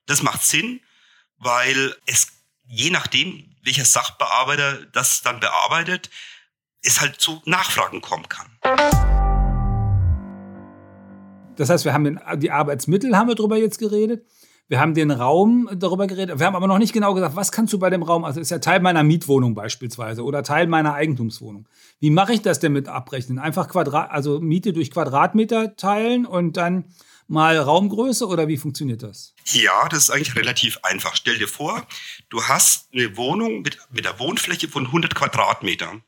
das 0.06 0.22
macht 0.22 0.42
Sinn, 0.42 0.80
weil 1.38 1.94
es 2.06 2.28
je 2.66 2.90
nachdem, 2.90 3.54
welcher 3.62 3.84
Sachbearbeiter 3.84 4.86
das 4.86 5.22
dann 5.22 5.40
bearbeitet, 5.40 6.10
es 6.82 7.00
halt 7.00 7.20
zu 7.20 7.40
Nachfragen 7.44 8.00
kommen 8.00 8.28
kann. 8.28 8.46
Das 11.56 11.70
heißt, 11.70 11.84
wir 11.84 11.92
haben 11.92 12.04
den, 12.04 12.20
die 12.36 12.50
Arbeitsmittel, 12.50 13.16
haben 13.16 13.28
wir 13.28 13.36
darüber 13.36 13.56
jetzt 13.56 13.78
geredet. 13.78 14.26
Wir 14.66 14.80
haben 14.80 14.94
den 14.94 15.10
Raum 15.10 15.68
darüber 15.74 16.06
geredet. 16.06 16.38
Wir 16.38 16.46
haben 16.46 16.56
aber 16.56 16.66
noch 16.66 16.78
nicht 16.78 16.94
genau 16.94 17.12
gesagt, 17.12 17.36
was 17.36 17.52
kannst 17.52 17.72
du 17.74 17.78
bei 17.78 17.90
dem 17.90 18.02
Raum, 18.02 18.24
also 18.24 18.40
ist 18.40 18.50
ja 18.50 18.58
Teil 18.58 18.80
meiner 18.80 19.02
Mietwohnung 19.02 19.54
beispielsweise 19.54 20.24
oder 20.24 20.42
Teil 20.42 20.66
meiner 20.66 20.94
Eigentumswohnung. 20.94 21.68
Wie 22.00 22.10
mache 22.10 22.32
ich 22.32 22.40
das 22.40 22.60
denn 22.60 22.72
mit 22.72 22.88
abrechnen? 22.88 23.38
Einfach 23.38 23.68
Quadrat, 23.68 24.10
also 24.10 24.40
Miete 24.40 24.72
durch 24.72 24.90
Quadratmeter 24.90 25.76
teilen 25.76 26.24
und 26.24 26.56
dann 26.56 26.86
mal 27.26 27.58
Raumgröße 27.58 28.26
oder 28.26 28.48
wie 28.48 28.56
funktioniert 28.56 29.02
das? 29.02 29.34
Ja, 29.46 29.88
das 29.88 30.04
ist 30.04 30.10
eigentlich 30.10 30.36
relativ 30.36 30.78
einfach. 30.82 31.14
Stell 31.14 31.38
dir 31.38 31.48
vor, 31.48 31.86
du 32.30 32.42
hast 32.44 32.88
eine 32.94 33.16
Wohnung 33.18 33.62
mit, 33.62 33.78
mit 33.90 34.06
einer 34.06 34.18
Wohnfläche 34.18 34.68
von 34.68 34.86
100 34.86 35.14
Quadratmetern 35.14 36.02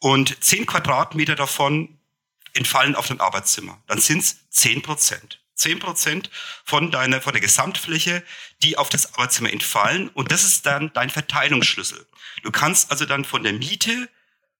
und 0.00 0.42
10 0.42 0.66
Quadratmeter 0.66 1.36
davon 1.36 1.98
entfallen 2.54 2.94
auf 2.94 3.06
dein 3.06 3.20
Arbeitszimmer. 3.20 3.82
Dann 3.86 4.00
sind 4.00 4.20
es 4.20 4.48
10 4.50 4.82
Prozent. 4.82 5.43
10 5.54 5.78
Prozent 5.78 6.30
von 6.64 6.90
deiner, 6.90 7.20
von 7.20 7.32
der 7.32 7.40
Gesamtfläche, 7.40 8.22
die 8.62 8.76
auf 8.76 8.88
das 8.88 9.14
Arbeitszimmer 9.14 9.52
entfallen. 9.52 10.08
Und 10.08 10.32
das 10.32 10.44
ist 10.44 10.66
dann 10.66 10.92
dein 10.94 11.10
Verteilungsschlüssel. 11.10 12.06
Du 12.42 12.50
kannst 12.50 12.90
also 12.90 13.04
dann 13.04 13.24
von 13.24 13.42
der 13.42 13.52
Miete, 13.52 14.08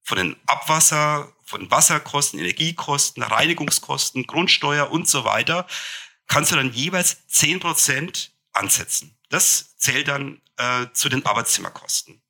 von 0.03 0.19
den 0.19 0.37
Abwasser, 0.47 1.33
von 1.45 1.71
Wasserkosten, 1.71 2.39
Energiekosten, 2.39 3.23
Reinigungskosten, 3.23 4.27
Grundsteuer 4.27 4.91
und 4.91 5.09
so 5.09 5.25
weiter, 5.25 5.67
kannst 6.27 6.53
du 6.53 6.57
dann 6.57 6.73
jeweils 6.73 7.27
zehn 7.27 7.61
Prozent 7.61 8.33
ansetzen. 8.53 9.17
Das 9.31 9.77
zählt 9.77 10.09
dann 10.09 10.41
äh, 10.57 10.87
zu 10.93 11.09
den 11.09 11.25
Arbeitszimmerkosten. 11.27 12.23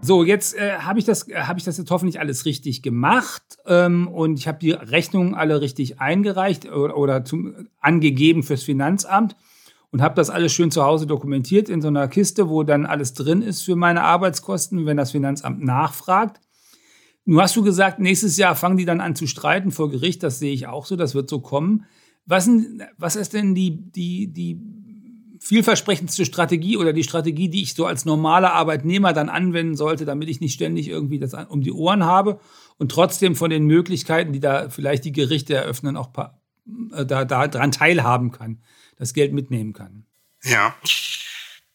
So, 0.00 0.24
jetzt 0.24 0.56
äh, 0.56 0.78
habe 0.78 0.98
ich 0.98 1.04
das, 1.04 1.28
äh, 1.28 1.34
habe 1.42 1.58
ich 1.58 1.64
das 1.64 1.76
jetzt 1.76 1.90
hoffentlich 1.90 2.20
alles 2.20 2.44
richtig 2.44 2.82
gemacht 2.82 3.42
ähm, 3.66 4.08
und 4.08 4.38
ich 4.38 4.46
habe 4.46 4.58
die 4.58 4.70
Rechnungen 4.70 5.34
alle 5.34 5.60
richtig 5.60 6.00
eingereicht 6.00 6.70
oder, 6.70 6.96
oder 6.96 7.24
zum, 7.24 7.68
angegeben 7.80 8.42
fürs 8.42 8.62
Finanzamt 8.62 9.36
und 9.90 10.00
habe 10.00 10.14
das 10.14 10.30
alles 10.30 10.52
schön 10.52 10.70
zu 10.70 10.84
Hause 10.84 11.06
dokumentiert 11.06 11.68
in 11.68 11.82
so 11.82 11.88
einer 11.88 12.08
Kiste, 12.08 12.48
wo 12.48 12.62
dann 12.62 12.86
alles 12.86 13.12
drin 13.14 13.42
ist 13.42 13.62
für 13.62 13.76
meine 13.76 14.02
Arbeitskosten, 14.02 14.86
wenn 14.86 14.96
das 14.96 15.10
Finanzamt 15.10 15.64
nachfragt. 15.64 16.40
Nun 17.24 17.40
hast 17.42 17.56
du 17.56 17.62
gesagt, 17.62 17.98
nächstes 17.98 18.36
Jahr 18.36 18.54
fangen 18.54 18.76
die 18.76 18.84
dann 18.84 19.00
an 19.00 19.16
zu 19.16 19.26
streiten 19.26 19.70
vor 19.70 19.90
Gericht. 19.90 20.22
Das 20.22 20.38
sehe 20.38 20.52
ich 20.52 20.66
auch 20.66 20.86
so, 20.86 20.96
das 20.96 21.14
wird 21.14 21.28
so 21.28 21.40
kommen. 21.40 21.84
Was, 22.24 22.48
was 22.96 23.16
ist 23.16 23.34
denn 23.34 23.54
die, 23.54 23.90
die, 23.90 24.32
die 24.32 24.60
vielversprechendste 25.40 26.24
Strategie 26.24 26.76
oder 26.76 26.92
die 26.92 27.04
Strategie, 27.04 27.48
die 27.48 27.62
ich 27.62 27.74
so 27.74 27.86
als 27.86 28.04
normaler 28.04 28.52
Arbeitnehmer 28.52 29.12
dann 29.12 29.28
anwenden 29.28 29.76
sollte, 29.76 30.04
damit 30.04 30.28
ich 30.28 30.40
nicht 30.40 30.54
ständig 30.54 30.88
irgendwie 30.88 31.18
das 31.18 31.34
um 31.34 31.62
die 31.62 31.72
Ohren 31.72 32.04
habe 32.04 32.40
und 32.76 32.90
trotzdem 32.90 33.36
von 33.36 33.50
den 33.50 33.66
Möglichkeiten, 33.66 34.32
die 34.32 34.40
da 34.40 34.70
vielleicht 34.70 35.04
die 35.04 35.12
Gerichte 35.12 35.54
eröffnen, 35.54 35.96
auch 35.96 36.10
äh, 36.92 37.06
da, 37.06 37.24
da 37.24 37.48
dran 37.48 37.72
teilhaben 37.72 38.30
kann, 38.30 38.62
das 38.96 39.14
Geld 39.14 39.32
mitnehmen 39.32 39.72
kann. 39.72 40.04
Ja, 40.42 40.74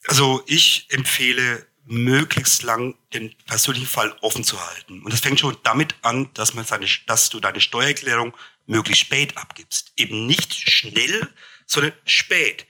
also 0.08 0.41
ich 0.47 0.88
empfehle 0.89 1.65
möglichst 1.86 2.63
lang 2.63 2.95
den 3.13 3.34
persönlichen 3.45 3.88
Fall 3.88 4.15
offen 4.21 4.43
zu 4.43 4.58
halten. 4.65 5.02
Und 5.04 5.12
das 5.12 5.19
fängt 5.19 5.39
schon 5.39 5.58
damit 5.63 5.95
an, 6.02 6.30
dass 6.34 6.54
man 6.54 6.65
seine, 6.65 6.86
dass 7.08 7.30
du 7.30 7.39
deine 7.39 7.60
Steuererklärung 7.60 8.34
möglichst 8.65 9.02
spät 9.02 9.38
abgibst. 9.38 9.91
Eben 9.97 10.26
nicht 10.26 10.54
schnell, 10.54 11.28
sondern 11.65 11.91
spät 12.06 12.65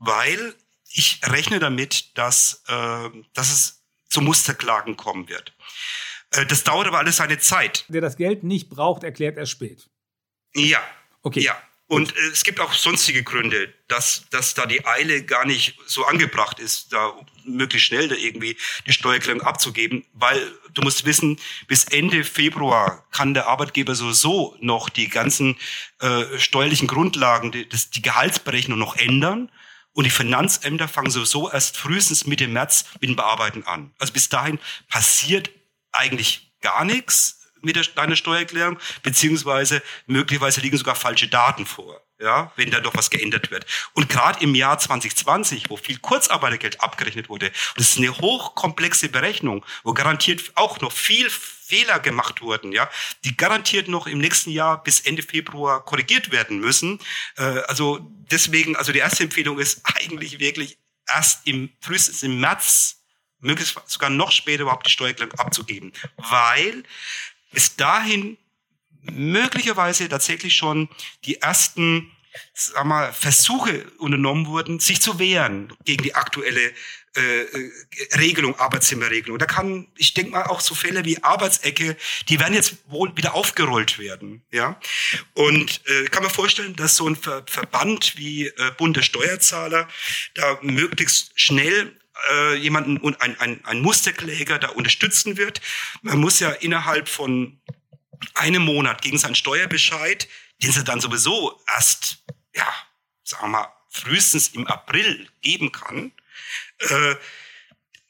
weil 0.00 0.54
ich 0.92 1.20
rechne 1.24 1.60
damit, 1.60 2.18
dass, 2.18 2.64
äh, 2.66 3.08
dass 3.32 3.52
es 3.52 3.84
zu 4.08 4.20
Musterklagen 4.20 4.96
kommen 4.96 5.28
wird. 5.28 5.54
Äh, 6.32 6.46
das 6.46 6.64
dauert 6.64 6.88
aber 6.88 6.98
alles 6.98 7.16
seine 7.16 7.38
Zeit. 7.38 7.84
Wer 7.88 8.00
das 8.00 8.16
Geld 8.16 8.42
nicht 8.42 8.68
braucht, 8.68 9.04
erklärt 9.04 9.36
er 9.36 9.46
spät. 9.46 9.88
Ja. 10.54 10.80
Okay. 11.22 11.40
Ja. 11.40 11.56
Und 11.86 12.16
äh, 12.16 12.20
es 12.32 12.44
gibt 12.44 12.60
auch 12.60 12.72
sonstige 12.72 13.22
Gründe, 13.22 13.74
dass, 13.88 14.24
dass 14.30 14.54
da 14.54 14.66
die 14.66 14.86
Eile 14.86 15.24
gar 15.24 15.44
nicht 15.44 15.76
so 15.86 16.04
angebracht 16.04 16.60
ist, 16.60 16.92
da 16.92 17.14
möglichst 17.44 17.88
schnell 17.88 18.08
da 18.08 18.14
irgendwie 18.14 18.56
die 18.86 18.92
Steuererklärung 18.92 19.42
abzugeben, 19.42 20.04
weil 20.12 20.40
du 20.72 20.82
musst 20.82 21.04
wissen, 21.04 21.38
bis 21.66 21.84
Ende 21.84 22.22
Februar 22.22 23.04
kann 23.10 23.34
der 23.34 23.48
Arbeitgeber 23.48 23.96
sowieso 23.96 24.56
noch 24.60 24.88
die 24.88 25.08
ganzen 25.08 25.56
äh, 26.00 26.38
steuerlichen 26.38 26.86
Grundlagen, 26.86 27.50
die, 27.50 27.68
das, 27.68 27.90
die 27.90 28.02
Gehaltsberechnung 28.02 28.78
noch 28.78 28.96
ändern. 28.96 29.50
Und 29.92 30.04
die 30.04 30.10
Finanzämter 30.10 30.88
fangen 30.88 31.10
sowieso 31.10 31.50
erst 31.50 31.76
frühestens 31.76 32.26
Mitte 32.26 32.46
März 32.46 32.84
mit 33.00 33.10
dem 33.10 33.16
Bearbeiten 33.16 33.64
an. 33.64 33.92
Also 33.98 34.12
bis 34.12 34.28
dahin 34.28 34.58
passiert 34.88 35.50
eigentlich 35.92 36.52
gar 36.60 36.84
nichts 36.84 37.40
mit 37.62 37.76
der, 37.76 37.84
deiner 37.84 38.16
Steuererklärung, 38.16 38.78
beziehungsweise 39.02 39.82
möglicherweise 40.06 40.60
liegen 40.60 40.78
sogar 40.78 40.94
falsche 40.94 41.28
Daten 41.28 41.66
vor, 41.66 42.00
ja, 42.18 42.52
wenn 42.56 42.70
da 42.70 42.80
doch 42.80 42.94
was 42.94 43.10
geändert 43.10 43.50
wird. 43.50 43.66
Und 43.92 44.08
gerade 44.08 44.42
im 44.42 44.54
Jahr 44.54 44.78
2020, 44.78 45.68
wo 45.68 45.76
viel 45.76 45.98
Kurzarbeitergeld 45.98 46.80
abgerechnet 46.80 47.28
wurde, 47.28 47.50
das 47.76 47.90
ist 47.90 47.98
eine 47.98 48.16
hochkomplexe 48.16 49.08
Berechnung, 49.08 49.64
wo 49.82 49.92
garantiert 49.92 50.52
auch 50.54 50.80
noch 50.80 50.92
viel 50.92 51.28
Fehler 51.70 52.00
gemacht 52.00 52.42
wurden, 52.42 52.72
ja, 52.72 52.90
die 53.24 53.36
garantiert 53.36 53.86
noch 53.88 54.06
im 54.06 54.18
nächsten 54.18 54.50
Jahr 54.50 54.82
bis 54.82 55.00
Ende 55.00 55.22
Februar 55.22 55.84
korrigiert 55.84 56.32
werden 56.32 56.58
müssen. 56.58 56.98
Äh, 57.36 57.42
also 57.68 58.00
deswegen, 58.30 58.74
also 58.76 58.92
die 58.92 58.98
erste 58.98 59.22
Empfehlung 59.22 59.58
ist 59.58 59.80
eigentlich 59.84 60.40
wirklich 60.40 60.78
erst 61.08 61.46
im 61.46 61.70
frühestens 61.80 62.22
im 62.22 62.40
März, 62.40 62.96
möglichst 63.38 63.78
sogar 63.86 64.10
noch 64.10 64.32
später 64.32 64.62
überhaupt 64.62 64.86
die 64.86 64.90
Steuererklärung 64.90 65.38
abzugeben, 65.38 65.92
weil 66.16 66.82
bis 67.52 67.76
dahin 67.76 68.36
möglicherweise 69.02 70.08
tatsächlich 70.08 70.54
schon 70.54 70.88
die 71.24 71.40
ersten 71.40 72.10
sag 72.54 72.84
mal, 72.84 73.12
Versuche 73.12 73.90
unternommen 73.98 74.46
wurden, 74.46 74.80
sich 74.80 75.00
zu 75.00 75.18
wehren 75.18 75.72
gegen 75.84 76.02
die 76.02 76.14
aktuelle 76.14 76.72
äh, 77.16 77.42
äh, 77.42 77.72
Regelung, 78.18 78.56
Arbeitszimmerregelung. 78.58 79.38
Da 79.38 79.46
kann, 79.46 79.88
ich 79.96 80.14
denke 80.14 80.30
mal, 80.30 80.44
auch 80.44 80.60
so 80.60 80.76
Fälle 80.76 81.04
wie 81.04 81.20
Arbeitsecke, 81.22 81.96
die 82.28 82.38
werden 82.38 82.54
jetzt 82.54 82.76
wohl 82.86 83.16
wieder 83.16 83.34
aufgerollt 83.34 83.98
werden. 83.98 84.42
Ja? 84.52 84.78
Und 85.34 85.80
äh, 85.86 86.04
kann 86.04 86.22
man 86.22 86.30
vorstellen, 86.30 86.76
dass 86.76 86.94
so 86.94 87.08
ein 87.08 87.16
Ver 87.16 87.44
Verband 87.48 88.16
wie 88.16 88.46
äh, 88.46 88.70
Bund 88.76 88.96
der 88.96 89.02
Steuerzahler 89.02 89.88
da 90.34 90.58
möglichst 90.62 91.32
schnell 91.34 91.98
äh, 92.30 92.54
jemanden 92.54 92.96
und 92.98 93.20
ein, 93.22 93.38
ein, 93.40 93.64
ein 93.64 93.80
Musterkläger 93.80 94.60
da 94.60 94.68
unterstützen 94.68 95.36
wird. 95.36 95.60
Man 96.02 96.18
muss 96.18 96.38
ja 96.38 96.50
innerhalb 96.50 97.08
von 97.08 97.60
einem 98.34 98.62
Monat 98.62 99.02
gegen 99.02 99.18
seinen 99.18 99.34
Steuerbescheid, 99.34 100.28
den 100.62 100.70
sie 100.70 100.84
dann 100.84 101.00
sowieso 101.00 101.60
erst, 101.66 102.18
ja, 102.54 102.72
sagen 103.24 103.46
wir 103.46 103.48
mal, 103.48 103.72
frühestens 103.88 104.48
im 104.48 104.68
April 104.68 105.28
geben 105.40 105.72
kann, 105.72 106.12
äh, 106.80 107.16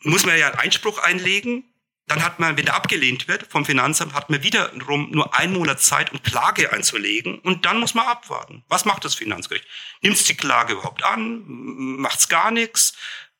muss 0.03 0.25
man 0.25 0.39
ja 0.39 0.49
einen 0.49 0.59
Einspruch 0.59 0.99
einlegen. 0.99 1.65
Dann 2.07 2.25
hat 2.25 2.41
man, 2.41 2.57
wenn 2.57 2.65
der 2.65 2.75
abgelehnt 2.75 3.29
wird 3.29 3.47
vom 3.47 3.65
Finanzamt, 3.65 4.15
hat 4.15 4.31
man 4.31 4.43
wiederum 4.43 5.11
nur 5.13 5.35
einen 5.39 5.53
Monat 5.53 5.81
Zeit, 5.81 6.11
um 6.11 6.23
Klage 6.23 6.73
einzulegen. 6.73 7.39
Und 7.39 7.67
dann 7.67 7.79
muss 7.79 7.95
man 7.95 8.07
abwarten. 8.07 8.65
Was 8.69 8.85
macht 8.85 9.05
das 9.05 9.15
Finanzgericht? 9.15 9.67
Nimmt 10.03 10.17
es 10.17 10.25
die 10.25 10.37
Klage 10.37 10.73
überhaupt 10.73 11.05
an? 11.05 11.45
Macht 11.47 12.19
es 12.19 12.29
gar 12.29 12.51
nichts? 12.51 12.95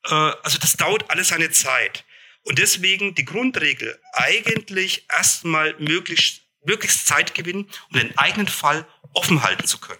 Äh, 0.05 0.13
also 0.13 0.57
das 0.57 0.77
dauert 0.77 1.09
alles 1.09 1.29
seine 1.29 1.49
Zeit. 1.51 2.05
Und 2.43 2.59
deswegen 2.59 3.13
die 3.13 3.25
Grundregel 3.25 3.99
eigentlich 4.13 5.05
erstmal 5.09 5.75
möglichst, 5.79 6.41
möglichst 6.65 7.07
Zeit 7.07 7.35
gewinnen, 7.35 7.69
um 7.91 7.99
den 7.99 8.17
eigenen 8.17 8.47
Fall 8.47 8.87
offen 9.13 9.43
halten 9.43 9.67
zu 9.67 9.79
können. 9.79 9.99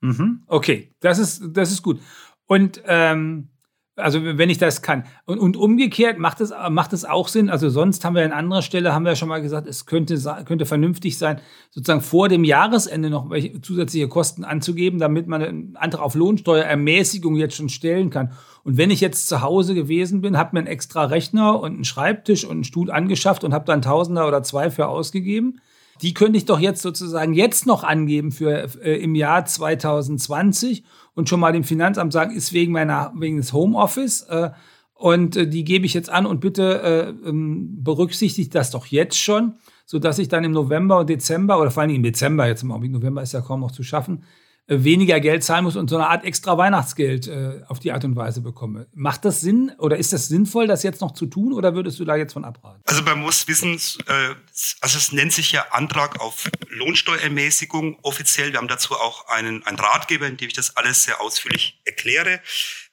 Mhm. 0.00 0.44
Okay, 0.46 0.94
das 1.00 1.18
ist, 1.18 1.42
das 1.48 1.70
ist 1.70 1.82
gut. 1.82 2.00
Und 2.46 2.82
ähm, 2.86 3.50
also 3.98 4.20
wenn 4.22 4.50
ich 4.50 4.58
das 4.58 4.82
kann. 4.82 5.04
Und, 5.26 5.38
und 5.38 5.56
umgekehrt 5.56 6.18
macht 6.18 6.40
es, 6.40 6.52
macht 6.70 6.92
auch 7.08 7.28
Sinn. 7.28 7.50
Also 7.50 7.68
sonst 7.68 8.04
haben 8.04 8.14
wir 8.14 8.24
an 8.24 8.32
anderer 8.32 8.62
Stelle, 8.62 8.94
haben 8.94 9.04
wir 9.04 9.12
ja 9.12 9.16
schon 9.16 9.28
mal 9.28 9.42
gesagt, 9.42 9.66
es 9.66 9.86
könnte, 9.86 10.16
könnte 10.44 10.66
vernünftig 10.66 11.18
sein, 11.18 11.40
sozusagen 11.70 12.00
vor 12.00 12.28
dem 12.28 12.44
Jahresende 12.44 13.10
noch 13.10 13.30
zusätzliche 13.62 14.08
Kosten 14.08 14.44
anzugeben, 14.44 14.98
damit 14.98 15.26
man 15.26 15.42
einen 15.42 15.76
Antrag 15.76 16.02
auf 16.02 16.14
Lohnsteuerermäßigung 16.14 17.36
jetzt 17.36 17.56
schon 17.56 17.68
stellen 17.68 18.10
kann. 18.10 18.32
Und 18.64 18.76
wenn 18.76 18.90
ich 18.90 19.00
jetzt 19.00 19.28
zu 19.28 19.42
Hause 19.42 19.74
gewesen 19.74 20.20
bin, 20.20 20.36
habe 20.36 20.50
mir 20.54 20.60
einen 20.60 20.68
extra 20.68 21.04
Rechner 21.04 21.60
und 21.60 21.74
einen 21.74 21.84
Schreibtisch 21.84 22.44
und 22.44 22.52
einen 22.52 22.64
Stuhl 22.64 22.90
angeschafft 22.90 23.44
und 23.44 23.52
habe 23.52 23.64
dann 23.64 23.82
Tausender 23.82 24.26
oder 24.28 24.42
zwei 24.42 24.70
für 24.70 24.88
ausgegeben, 24.88 25.60
die 26.02 26.14
könnte 26.14 26.38
ich 26.38 26.44
doch 26.44 26.60
jetzt 26.60 26.82
sozusagen 26.82 27.32
jetzt 27.34 27.66
noch 27.66 27.84
angeben 27.84 28.32
für 28.32 28.68
äh, 28.82 29.02
im 29.02 29.14
Jahr 29.14 29.44
2020 29.44 30.84
und 31.14 31.28
schon 31.28 31.40
mal 31.40 31.52
dem 31.52 31.64
Finanzamt 31.64 32.12
sagen, 32.12 32.34
ist 32.34 32.52
wegen 32.52 32.72
meiner 32.72 33.12
wegen 33.16 33.36
des 33.36 33.52
Homeoffice 33.52 34.22
äh, 34.22 34.50
und 34.94 35.36
äh, 35.36 35.46
die 35.46 35.64
gebe 35.64 35.86
ich 35.86 35.94
jetzt 35.94 36.10
an 36.10 36.26
und 36.26 36.40
bitte 36.40 37.14
äh, 37.24 37.28
ähm, 37.28 37.82
berücksichtigt 37.82 38.54
das 38.54 38.70
doch 38.70 38.86
jetzt 38.86 39.18
schon, 39.18 39.54
so 39.86 39.98
dass 39.98 40.18
ich 40.18 40.28
dann 40.28 40.44
im 40.44 40.52
November 40.52 41.00
und 41.00 41.08
Dezember 41.08 41.60
oder 41.60 41.70
vor 41.70 41.82
allem 41.82 41.94
im 41.94 42.02
Dezember 42.02 42.46
jetzt 42.46 42.62
im 42.62 42.72
Augenblick 42.72 42.92
November 42.92 43.22
ist 43.22 43.32
ja 43.32 43.40
kaum 43.40 43.60
noch 43.60 43.72
zu 43.72 43.82
schaffen, 43.82 44.24
weniger 44.68 45.18
Geld 45.18 45.42
zahlen 45.42 45.64
muss 45.64 45.76
und 45.76 45.88
so 45.88 45.96
eine 45.96 46.08
Art 46.08 46.24
extra 46.24 46.58
Weihnachtsgeld 46.58 47.26
äh, 47.26 47.62
auf 47.68 47.78
die 47.78 47.90
Art 47.90 48.04
und 48.04 48.16
Weise 48.16 48.42
bekomme. 48.42 48.86
Macht 48.94 49.24
das 49.24 49.40
Sinn 49.40 49.72
oder 49.78 49.96
ist 49.96 50.12
das 50.12 50.28
sinnvoll, 50.28 50.66
das 50.66 50.82
jetzt 50.82 51.00
noch 51.00 51.14
zu 51.14 51.26
tun 51.26 51.54
oder 51.54 51.74
würdest 51.74 51.98
du 51.98 52.04
da 52.04 52.16
jetzt 52.16 52.34
von 52.34 52.44
abraten? 52.44 52.82
Also 52.84 53.02
man 53.02 53.18
muss 53.20 53.48
wissen, 53.48 53.74
äh, 54.06 54.34
also 54.80 54.98
es 54.98 55.12
nennt 55.12 55.32
sich 55.32 55.52
ja 55.52 55.64
Antrag 55.70 56.20
auf 56.20 56.50
Lohnsteuerermäßigung 56.68 57.98
offiziell. 58.02 58.52
Wir 58.52 58.58
haben 58.58 58.68
dazu 58.68 58.94
auch 58.94 59.26
einen, 59.28 59.62
einen 59.64 59.78
Ratgeber, 59.78 60.26
in 60.26 60.36
dem 60.36 60.48
ich 60.48 60.54
das 60.54 60.76
alles 60.76 61.02
sehr 61.02 61.20
ausführlich 61.20 61.80
erkläre. 61.86 62.40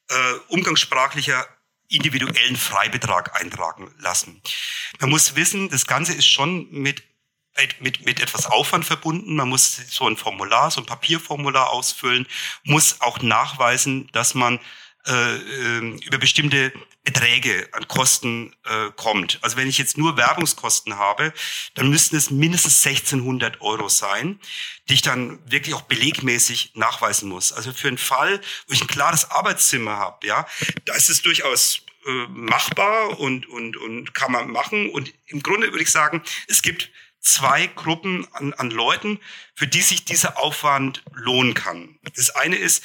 Äh, 0.08 0.16
umgangssprachlicher 0.48 1.46
individuellen 1.90 2.56
Freibetrag 2.56 3.40
eintragen 3.40 3.94
lassen. 4.00 4.42
Man 5.00 5.10
muss 5.10 5.36
wissen, 5.36 5.70
das 5.70 5.86
Ganze 5.86 6.14
ist 6.14 6.26
schon 6.26 6.72
mit 6.72 7.04
mit, 7.80 8.06
mit 8.06 8.20
etwas 8.20 8.46
Aufwand 8.46 8.86
verbunden. 8.86 9.36
Man 9.36 9.50
muss 9.50 9.76
so 9.90 10.08
ein 10.08 10.18
Formular, 10.18 10.72
so 10.72 10.82
ein 10.82 10.86
Papierformular 10.86 11.70
ausfüllen, 11.70 12.28
muss 12.64 13.02
auch 13.02 13.22
nachweisen, 13.22 14.10
dass 14.12 14.34
man 14.34 14.60
äh, 15.08 15.36
ähm, 15.36 16.00
über 16.00 16.18
bestimmte 16.18 16.74
Beträge 17.04 17.70
an 17.74 17.88
Kosten 17.88 18.56
äh, 18.66 18.90
kommt. 18.96 19.38
Also 19.44 19.56
wenn 19.56 19.68
ich 19.68 19.78
jetzt 19.78 19.98
nur 19.98 20.18
Werbungskosten 20.18 20.98
habe, 20.98 21.32
dann 21.76 21.90
müssten 21.90 22.16
es 22.16 22.32
mindestens 22.32 22.84
1600 22.84 23.62
Euro 23.62 23.88
sein, 23.88 24.40
die 24.90 24.96
ich 24.96 25.04
dann 25.04 25.40
wirklich 25.50 25.76
auch 25.76 25.84
belegmäßig 25.84 26.72
nachweisen 26.74 27.30
muss. 27.30 27.54
Also 27.54 27.72
für 27.72 27.88
einen 27.88 28.00
Fall, 28.00 28.42
wo 28.68 28.74
ich 28.74 28.82
ein 28.82 28.88
klares 28.88 29.30
Arbeitszimmer 29.30 29.98
habe, 29.98 30.26
ja, 30.26 30.48
da 30.86 30.96
ist 30.96 31.10
es 31.10 31.22
durchaus 31.22 31.82
äh, 32.08 32.28
machbar 32.30 33.20
und, 33.20 33.48
und, 33.48 33.78
und 33.78 34.16
kann 34.16 34.32
man 34.32 34.50
machen. 34.50 34.90
Und 34.90 35.14
im 35.28 35.44
Grunde 35.44 35.72
würde 35.72 35.84
ich 35.84 35.92
sagen, 35.92 36.24
es 36.48 36.64
gibt 36.64 36.90
zwei 37.26 37.68
Gruppen 37.68 38.28
an, 38.34 38.54
an 38.54 38.70
Leuten, 38.70 39.20
für 39.54 39.68
die 39.68 39.82
sich 39.82 40.06
dieser 40.06 40.38
Aufwand 40.38 41.04
lohnen 41.14 41.54
kann. 41.54 41.98
Das 42.16 42.30
eine 42.30 42.56
ist, 42.56 42.84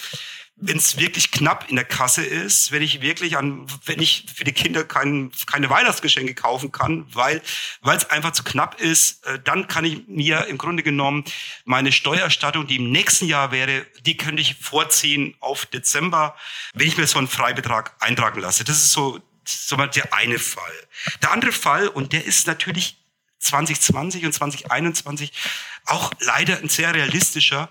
wenn 0.63 0.77
es 0.77 0.99
wirklich 0.99 1.31
knapp 1.31 1.71
in 1.71 1.77
der 1.77 1.85
Kasse 1.85 2.23
ist, 2.23 2.71
wenn 2.71 2.83
ich 2.83 3.01
wirklich 3.01 3.37
an, 3.37 3.67
wenn 3.87 4.01
ich 4.01 4.27
für 4.35 4.45
die 4.45 4.53
Kinder 4.53 4.85
kein, 4.85 5.33
keine 5.47 5.71
Weihnachtsgeschenke 5.71 6.35
kaufen 6.35 6.71
kann, 6.71 7.07
weil 7.15 7.41
weil 7.81 7.97
es 7.97 8.11
einfach 8.11 8.33
zu 8.33 8.45
knapp 8.45 8.81
ist, 8.81 9.25
äh, 9.27 9.39
dann 9.43 9.69
kann 9.69 9.85
ich 9.85 10.07
mir 10.07 10.47
im 10.47 10.59
Grunde 10.59 10.83
genommen 10.83 11.25
meine 11.65 11.93
Steuererstattung, 11.93 12.67
die 12.67 12.77
im 12.77 12.91
nächsten 12.91 13.27
Jahr 13.27 13.53
wäre, 13.53 13.87
die 14.05 14.17
könnte 14.17 14.43
ich 14.43 14.57
vorziehen 14.57 15.35
auf 15.41 15.65
Dezember, 15.67 16.37
wenn 16.75 16.89
ich 16.89 16.99
mir 16.99 17.07
so 17.07 17.19
einen 17.19 17.29
Freibetrag 17.29 17.95
eintragen 18.01 18.41
lasse. 18.41 18.65
Das 18.65 18.77
ist 18.77 18.93
so 18.93 19.21
so 19.47 19.77
der 19.77 20.15
eine 20.15 20.39
Fall. 20.39 20.73
Der 21.23 21.33
andere 21.33 21.53
Fall 21.53 21.89
und 21.89 22.13
der 22.13 22.25
ist 22.25 22.47
natürlich 22.47 23.00
2020 23.41 24.25
und 24.25 24.33
2021 24.33 25.33
auch 25.87 26.13
leider 26.21 26.59
ein 26.59 26.69
sehr 26.69 26.95
realistischer, 26.95 27.69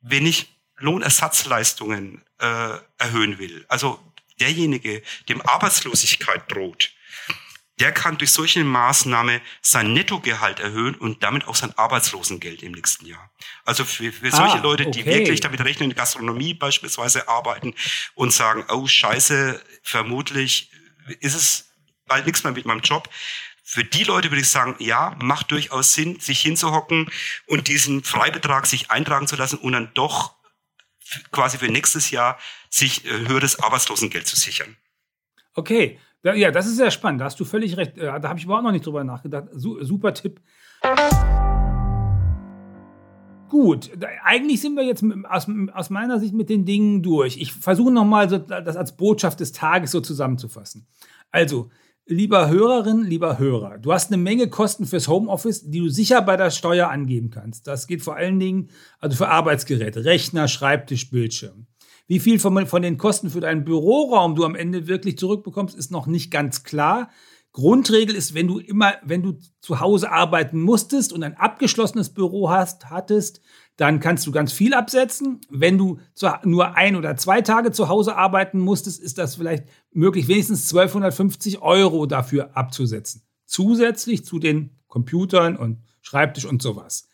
wenn 0.00 0.26
ich 0.26 0.48
Lohnersatzleistungen 0.76 2.22
äh, 2.38 2.78
erhöhen 2.98 3.38
will. 3.38 3.64
Also 3.68 4.00
derjenige, 4.40 5.02
dem 5.28 5.40
Arbeitslosigkeit 5.40 6.50
droht, 6.52 6.92
der 7.78 7.92
kann 7.92 8.16
durch 8.16 8.32
solche 8.32 8.64
Maßnahme 8.64 9.42
sein 9.60 9.92
Nettogehalt 9.92 10.60
erhöhen 10.60 10.94
und 10.94 11.22
damit 11.22 11.46
auch 11.46 11.54
sein 11.54 11.76
Arbeitslosengeld 11.76 12.62
im 12.62 12.72
nächsten 12.72 13.04
Jahr. 13.06 13.30
Also 13.64 13.84
für, 13.84 14.12
für 14.12 14.30
solche 14.30 14.58
ah, 14.58 14.62
Leute, 14.62 14.90
die 14.90 15.02
okay. 15.02 15.18
wirklich 15.18 15.40
damit 15.40 15.60
rechnen, 15.60 15.90
in 15.90 15.96
Gastronomie 15.96 16.54
beispielsweise 16.54 17.28
arbeiten 17.28 17.74
und 18.14 18.32
sagen, 18.32 18.64
oh 18.70 18.86
scheiße, 18.86 19.62
vermutlich 19.82 20.70
ist 21.20 21.34
es 21.34 21.68
bald 22.06 22.24
nichts 22.24 22.44
mehr 22.44 22.52
mit 22.52 22.64
meinem 22.64 22.80
Job. 22.80 23.10
Für 23.68 23.82
die 23.82 24.04
Leute 24.04 24.30
würde 24.30 24.42
ich 24.42 24.48
sagen, 24.48 24.76
ja, 24.78 25.16
macht 25.20 25.50
durchaus 25.50 25.92
Sinn, 25.92 26.20
sich 26.20 26.38
hinzuhocken 26.38 27.10
und 27.48 27.66
diesen 27.66 28.04
Freibetrag 28.04 28.64
sich 28.64 28.92
eintragen 28.92 29.26
zu 29.26 29.34
lassen 29.34 29.58
und 29.58 29.72
dann 29.72 29.90
doch 29.94 30.36
quasi 31.32 31.58
für 31.58 31.66
nächstes 31.66 32.12
Jahr 32.12 32.38
sich 32.70 33.04
äh, 33.04 33.26
höheres 33.26 33.58
Arbeitslosengeld 33.58 34.24
zu 34.24 34.36
sichern. 34.36 34.76
Okay, 35.54 35.98
ja, 36.22 36.52
das 36.52 36.68
ist 36.68 36.76
sehr 36.76 36.92
spannend. 36.92 37.20
Da 37.20 37.24
hast 37.24 37.40
du 37.40 37.44
völlig 37.44 37.76
recht. 37.76 37.98
Äh, 37.98 38.20
da 38.20 38.28
habe 38.28 38.38
ich 38.38 38.44
überhaupt 38.44 38.62
noch 38.62 38.70
nicht 38.70 38.86
drüber 38.86 39.02
nachgedacht. 39.02 39.48
Super 39.52 40.14
Tipp. 40.14 40.40
Gut, 43.48 43.90
eigentlich 44.22 44.60
sind 44.60 44.76
wir 44.76 44.84
jetzt 44.84 45.02
aus, 45.28 45.48
aus, 45.72 45.90
meiner 45.90 46.20
Sicht 46.20 46.34
mit 46.34 46.50
den 46.50 46.64
Dingen 46.64 47.02
durch. 47.02 47.36
Ich 47.36 47.52
versuche 47.52 47.90
nochmal 47.90 48.30
so, 48.30 48.38
das 48.38 48.76
als 48.76 48.96
Botschaft 48.96 49.40
des 49.40 49.50
Tages 49.50 49.90
so 49.90 50.00
zusammenzufassen. 50.00 50.86
Also, 51.32 51.70
Lieber 52.08 52.48
Hörerin, 52.48 53.02
lieber 53.02 53.40
Hörer, 53.40 53.78
du 53.78 53.92
hast 53.92 54.12
eine 54.12 54.22
Menge 54.22 54.48
Kosten 54.48 54.86
fürs 54.86 55.08
Homeoffice, 55.08 55.68
die 55.68 55.80
du 55.80 55.88
sicher 55.88 56.22
bei 56.22 56.36
der 56.36 56.52
Steuer 56.52 56.88
angeben 56.88 57.30
kannst. 57.30 57.66
Das 57.66 57.88
geht 57.88 58.00
vor 58.00 58.14
allen 58.14 58.38
Dingen 58.38 58.70
also 59.00 59.16
für 59.16 59.28
Arbeitsgeräte, 59.28 60.04
Rechner, 60.04 60.46
Schreibtisch, 60.46 61.10
Bildschirm. 61.10 61.66
Wie 62.06 62.20
viel 62.20 62.38
von, 62.38 62.64
von 62.68 62.82
den 62.82 62.96
Kosten 62.96 63.28
für 63.28 63.40
deinen 63.40 63.64
Büroraum 63.64 64.36
du 64.36 64.44
am 64.44 64.54
Ende 64.54 64.86
wirklich 64.86 65.18
zurückbekommst, 65.18 65.76
ist 65.76 65.90
noch 65.90 66.06
nicht 66.06 66.30
ganz 66.30 66.62
klar. 66.62 67.10
Grundregel 67.50 68.14
ist, 68.14 68.34
wenn 68.34 68.46
du 68.46 68.60
immer, 68.60 68.94
wenn 69.02 69.22
du 69.22 69.38
zu 69.60 69.80
Hause 69.80 70.12
arbeiten 70.12 70.60
musstest 70.60 71.12
und 71.12 71.24
ein 71.24 71.36
abgeschlossenes 71.36 72.10
Büro 72.10 72.50
hast, 72.50 72.90
hattest, 72.90 73.40
dann 73.76 73.98
kannst 73.98 74.26
du 74.26 74.30
ganz 74.30 74.52
viel 74.52 74.74
absetzen. 74.74 75.40
Wenn 75.50 75.78
du 75.78 75.98
nur 76.44 76.76
ein 76.76 76.96
oder 76.96 77.16
zwei 77.16 77.40
Tage 77.40 77.72
zu 77.72 77.88
Hause 77.88 78.14
arbeiten 78.14 78.60
musstest, 78.60 79.02
ist 79.02 79.18
das 79.18 79.36
vielleicht 79.36 79.64
möglich, 79.96 80.28
wenigstens 80.28 80.72
1250 80.72 81.62
Euro 81.62 82.06
dafür 82.06 82.56
abzusetzen. 82.56 83.22
Zusätzlich 83.44 84.24
zu 84.24 84.38
den 84.38 84.70
Computern 84.88 85.56
und 85.56 85.78
Schreibtisch 86.02 86.44
und 86.44 86.62
sowas. 86.62 87.08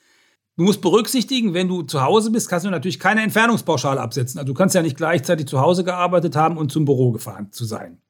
Du 0.57 0.65
musst 0.65 0.83
berücksichtigen, 0.83 1.55
wenn 1.55 1.67
du 1.67 1.83
zu 1.83 2.03
Hause 2.03 2.31
bist, 2.31 2.49
kannst 2.51 2.67
du 2.67 2.71
natürlich 2.71 3.01
keine 3.01 3.23
Entfernungspauschale 3.23 4.01
absetzen. 4.01 4.39
Also 4.39 4.53
du 4.53 4.55
kannst 4.55 4.75
ja 4.75 4.83
nicht 4.83 4.99
gleichzeitig 4.99 5.47
zu 5.47 5.61
Hause 5.61 5.83
gearbeitet 5.83 6.37
haben 6.37 6.59
und 6.59 6.71
zum 6.71 6.85
Büro 6.85 7.11
gefahren 7.11 7.51
zu 7.53 7.65
sein. 7.65 8.03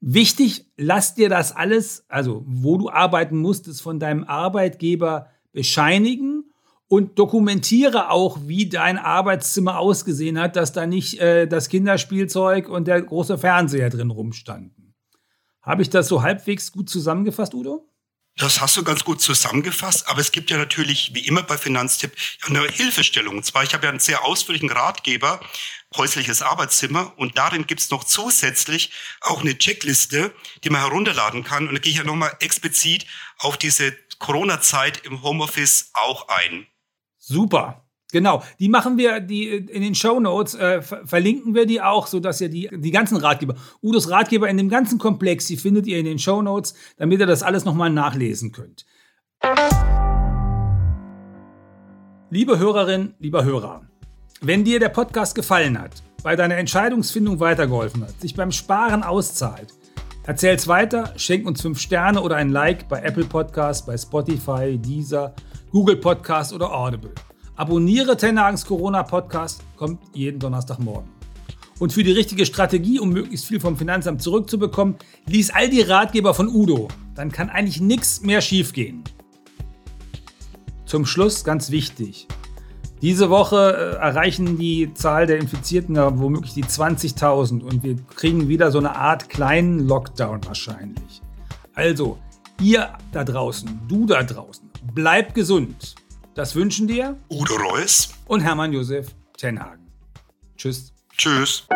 Wichtig, 0.00 0.70
lass 0.76 1.14
dir 1.14 1.28
das 1.28 1.54
alles, 1.54 2.04
also 2.08 2.44
wo 2.46 2.78
du 2.78 2.88
arbeiten 2.88 3.36
musstest, 3.36 3.82
von 3.82 3.98
deinem 3.98 4.24
Arbeitgeber 4.24 5.28
bescheinigen 5.52 6.35
und 6.88 7.18
dokumentiere 7.18 8.10
auch, 8.10 8.38
wie 8.42 8.68
dein 8.68 8.98
Arbeitszimmer 8.98 9.78
ausgesehen 9.78 10.38
hat, 10.38 10.56
dass 10.56 10.72
da 10.72 10.86
nicht 10.86 11.18
äh, 11.18 11.46
das 11.46 11.68
Kinderspielzeug 11.68 12.68
und 12.68 12.86
der 12.86 13.02
große 13.02 13.38
Fernseher 13.38 13.90
drin 13.90 14.10
rumstanden. 14.10 14.94
Habe 15.62 15.82
ich 15.82 15.90
das 15.90 16.06
so 16.06 16.22
halbwegs 16.22 16.70
gut 16.70 16.88
zusammengefasst, 16.88 17.54
Udo? 17.54 17.88
Das 18.38 18.60
hast 18.60 18.76
du 18.76 18.84
ganz 18.84 19.02
gut 19.02 19.22
zusammengefasst, 19.22 20.08
aber 20.08 20.20
es 20.20 20.30
gibt 20.30 20.50
ja 20.50 20.58
natürlich, 20.58 21.14
wie 21.14 21.26
immer 21.26 21.42
bei 21.42 21.56
Finanztipp, 21.56 22.12
eine 22.42 22.68
Hilfestellung. 22.68 23.38
Und 23.38 23.46
zwar, 23.46 23.64
ich 23.64 23.72
habe 23.72 23.84
ja 23.84 23.90
einen 23.90 23.98
sehr 23.98 24.24
ausführlichen 24.24 24.70
Ratgeber, 24.70 25.40
häusliches 25.96 26.42
Arbeitszimmer, 26.42 27.14
und 27.16 27.38
darin 27.38 27.66
gibt 27.66 27.80
es 27.80 27.90
noch 27.90 28.04
zusätzlich 28.04 28.92
auch 29.22 29.40
eine 29.40 29.56
Checkliste, 29.56 30.34
die 30.62 30.70
man 30.70 30.82
herunterladen 30.82 31.44
kann. 31.44 31.66
Und 31.66 31.74
da 31.74 31.80
gehe 31.80 31.92
ich 31.92 31.98
ja 31.98 32.04
nochmal 32.04 32.36
explizit 32.40 33.06
auf 33.38 33.56
diese 33.56 33.96
Corona-Zeit 34.18 35.06
im 35.06 35.22
Homeoffice 35.22 35.90
auch 35.94 36.28
ein. 36.28 36.66
Super. 37.28 37.82
Genau, 38.12 38.44
die 38.60 38.68
machen 38.68 38.98
wir 38.98 39.18
die 39.18 39.48
in 39.48 39.82
den 39.82 39.96
Show 39.96 40.20
Notes, 40.20 40.54
äh, 40.54 40.80
verlinken 40.80 41.56
wir 41.56 41.66
die 41.66 41.82
auch, 41.82 42.06
sodass 42.06 42.40
ihr 42.40 42.48
die, 42.48 42.70
die 42.72 42.92
ganzen 42.92 43.16
Ratgeber, 43.16 43.56
Udos 43.82 44.08
Ratgeber 44.08 44.48
in 44.48 44.56
dem 44.56 44.68
ganzen 44.68 45.00
Komplex, 45.00 45.46
die 45.46 45.56
findet 45.56 45.88
ihr 45.88 45.98
in 45.98 46.04
den 46.04 46.20
Show 46.20 46.40
Notes, 46.40 46.74
damit 46.98 47.18
ihr 47.18 47.26
das 47.26 47.42
alles 47.42 47.64
nochmal 47.64 47.90
nachlesen 47.90 48.52
könnt. 48.52 48.86
Liebe 52.30 52.60
Hörerin, 52.60 53.14
lieber 53.18 53.44
Hörer, 53.44 53.82
wenn 54.40 54.62
dir 54.62 54.78
der 54.78 54.90
Podcast 54.90 55.34
gefallen 55.34 55.76
hat, 55.76 56.04
bei 56.22 56.36
deiner 56.36 56.58
Entscheidungsfindung 56.58 57.40
weitergeholfen 57.40 58.04
hat, 58.04 58.20
sich 58.20 58.36
beim 58.36 58.52
Sparen 58.52 59.02
auszahlt, 59.02 59.74
erzähl's 60.22 60.68
weiter, 60.68 61.12
schenk 61.16 61.44
uns 61.44 61.60
5 61.60 61.80
Sterne 61.80 62.22
oder 62.22 62.36
ein 62.36 62.50
Like 62.50 62.88
bei 62.88 63.00
Apple 63.00 63.24
Podcast, 63.24 63.84
bei 63.84 63.98
Spotify, 63.98 64.78
Deezer 64.78 65.34
Google 65.76 65.96
Podcast 65.96 66.54
oder 66.54 66.72
Audible. 66.72 67.12
Abonniere 67.54 68.16
Tenhagens 68.16 68.64
Corona 68.64 69.02
Podcast, 69.02 69.62
kommt 69.76 70.00
jeden 70.14 70.38
Donnerstagmorgen. 70.38 71.10
Und 71.78 71.92
für 71.92 72.02
die 72.02 72.12
richtige 72.12 72.46
Strategie, 72.46 72.98
um 72.98 73.10
möglichst 73.10 73.44
viel 73.44 73.60
vom 73.60 73.76
Finanzamt 73.76 74.22
zurückzubekommen, 74.22 74.96
lies 75.26 75.50
all 75.50 75.68
die 75.68 75.82
Ratgeber 75.82 76.32
von 76.32 76.48
Udo. 76.48 76.88
Dann 77.14 77.30
kann 77.30 77.50
eigentlich 77.50 77.82
nichts 77.82 78.22
mehr 78.22 78.40
schiefgehen. 78.40 79.04
Zum 80.86 81.04
Schluss 81.04 81.44
ganz 81.44 81.70
wichtig. 81.70 82.26
Diese 83.02 83.28
Woche 83.28 83.98
äh, 84.00 84.02
erreichen 84.02 84.56
die 84.56 84.94
Zahl 84.94 85.26
der 85.26 85.36
Infizierten 85.36 85.94
ja 85.94 86.18
womöglich 86.18 86.54
die 86.54 86.64
20.000 86.64 87.62
und 87.62 87.82
wir 87.82 87.96
kriegen 88.14 88.48
wieder 88.48 88.70
so 88.70 88.78
eine 88.78 88.96
Art 88.96 89.28
kleinen 89.28 89.86
Lockdown 89.86 90.40
wahrscheinlich. 90.46 91.20
Also, 91.74 92.16
ihr 92.62 92.94
da 93.12 93.24
draußen, 93.24 93.78
du 93.86 94.06
da 94.06 94.22
draußen, 94.22 94.65
Bleib 94.94 95.34
gesund. 95.34 95.94
Das 96.34 96.54
wünschen 96.54 96.86
dir 96.86 97.16
Udo 97.30 97.54
Reus 97.56 98.14
und 98.26 98.40
Hermann 98.40 98.72
Josef 98.72 99.08
Tenhagen. 99.36 99.86
Tschüss. 100.56 100.92
Tschüss. 101.16 101.66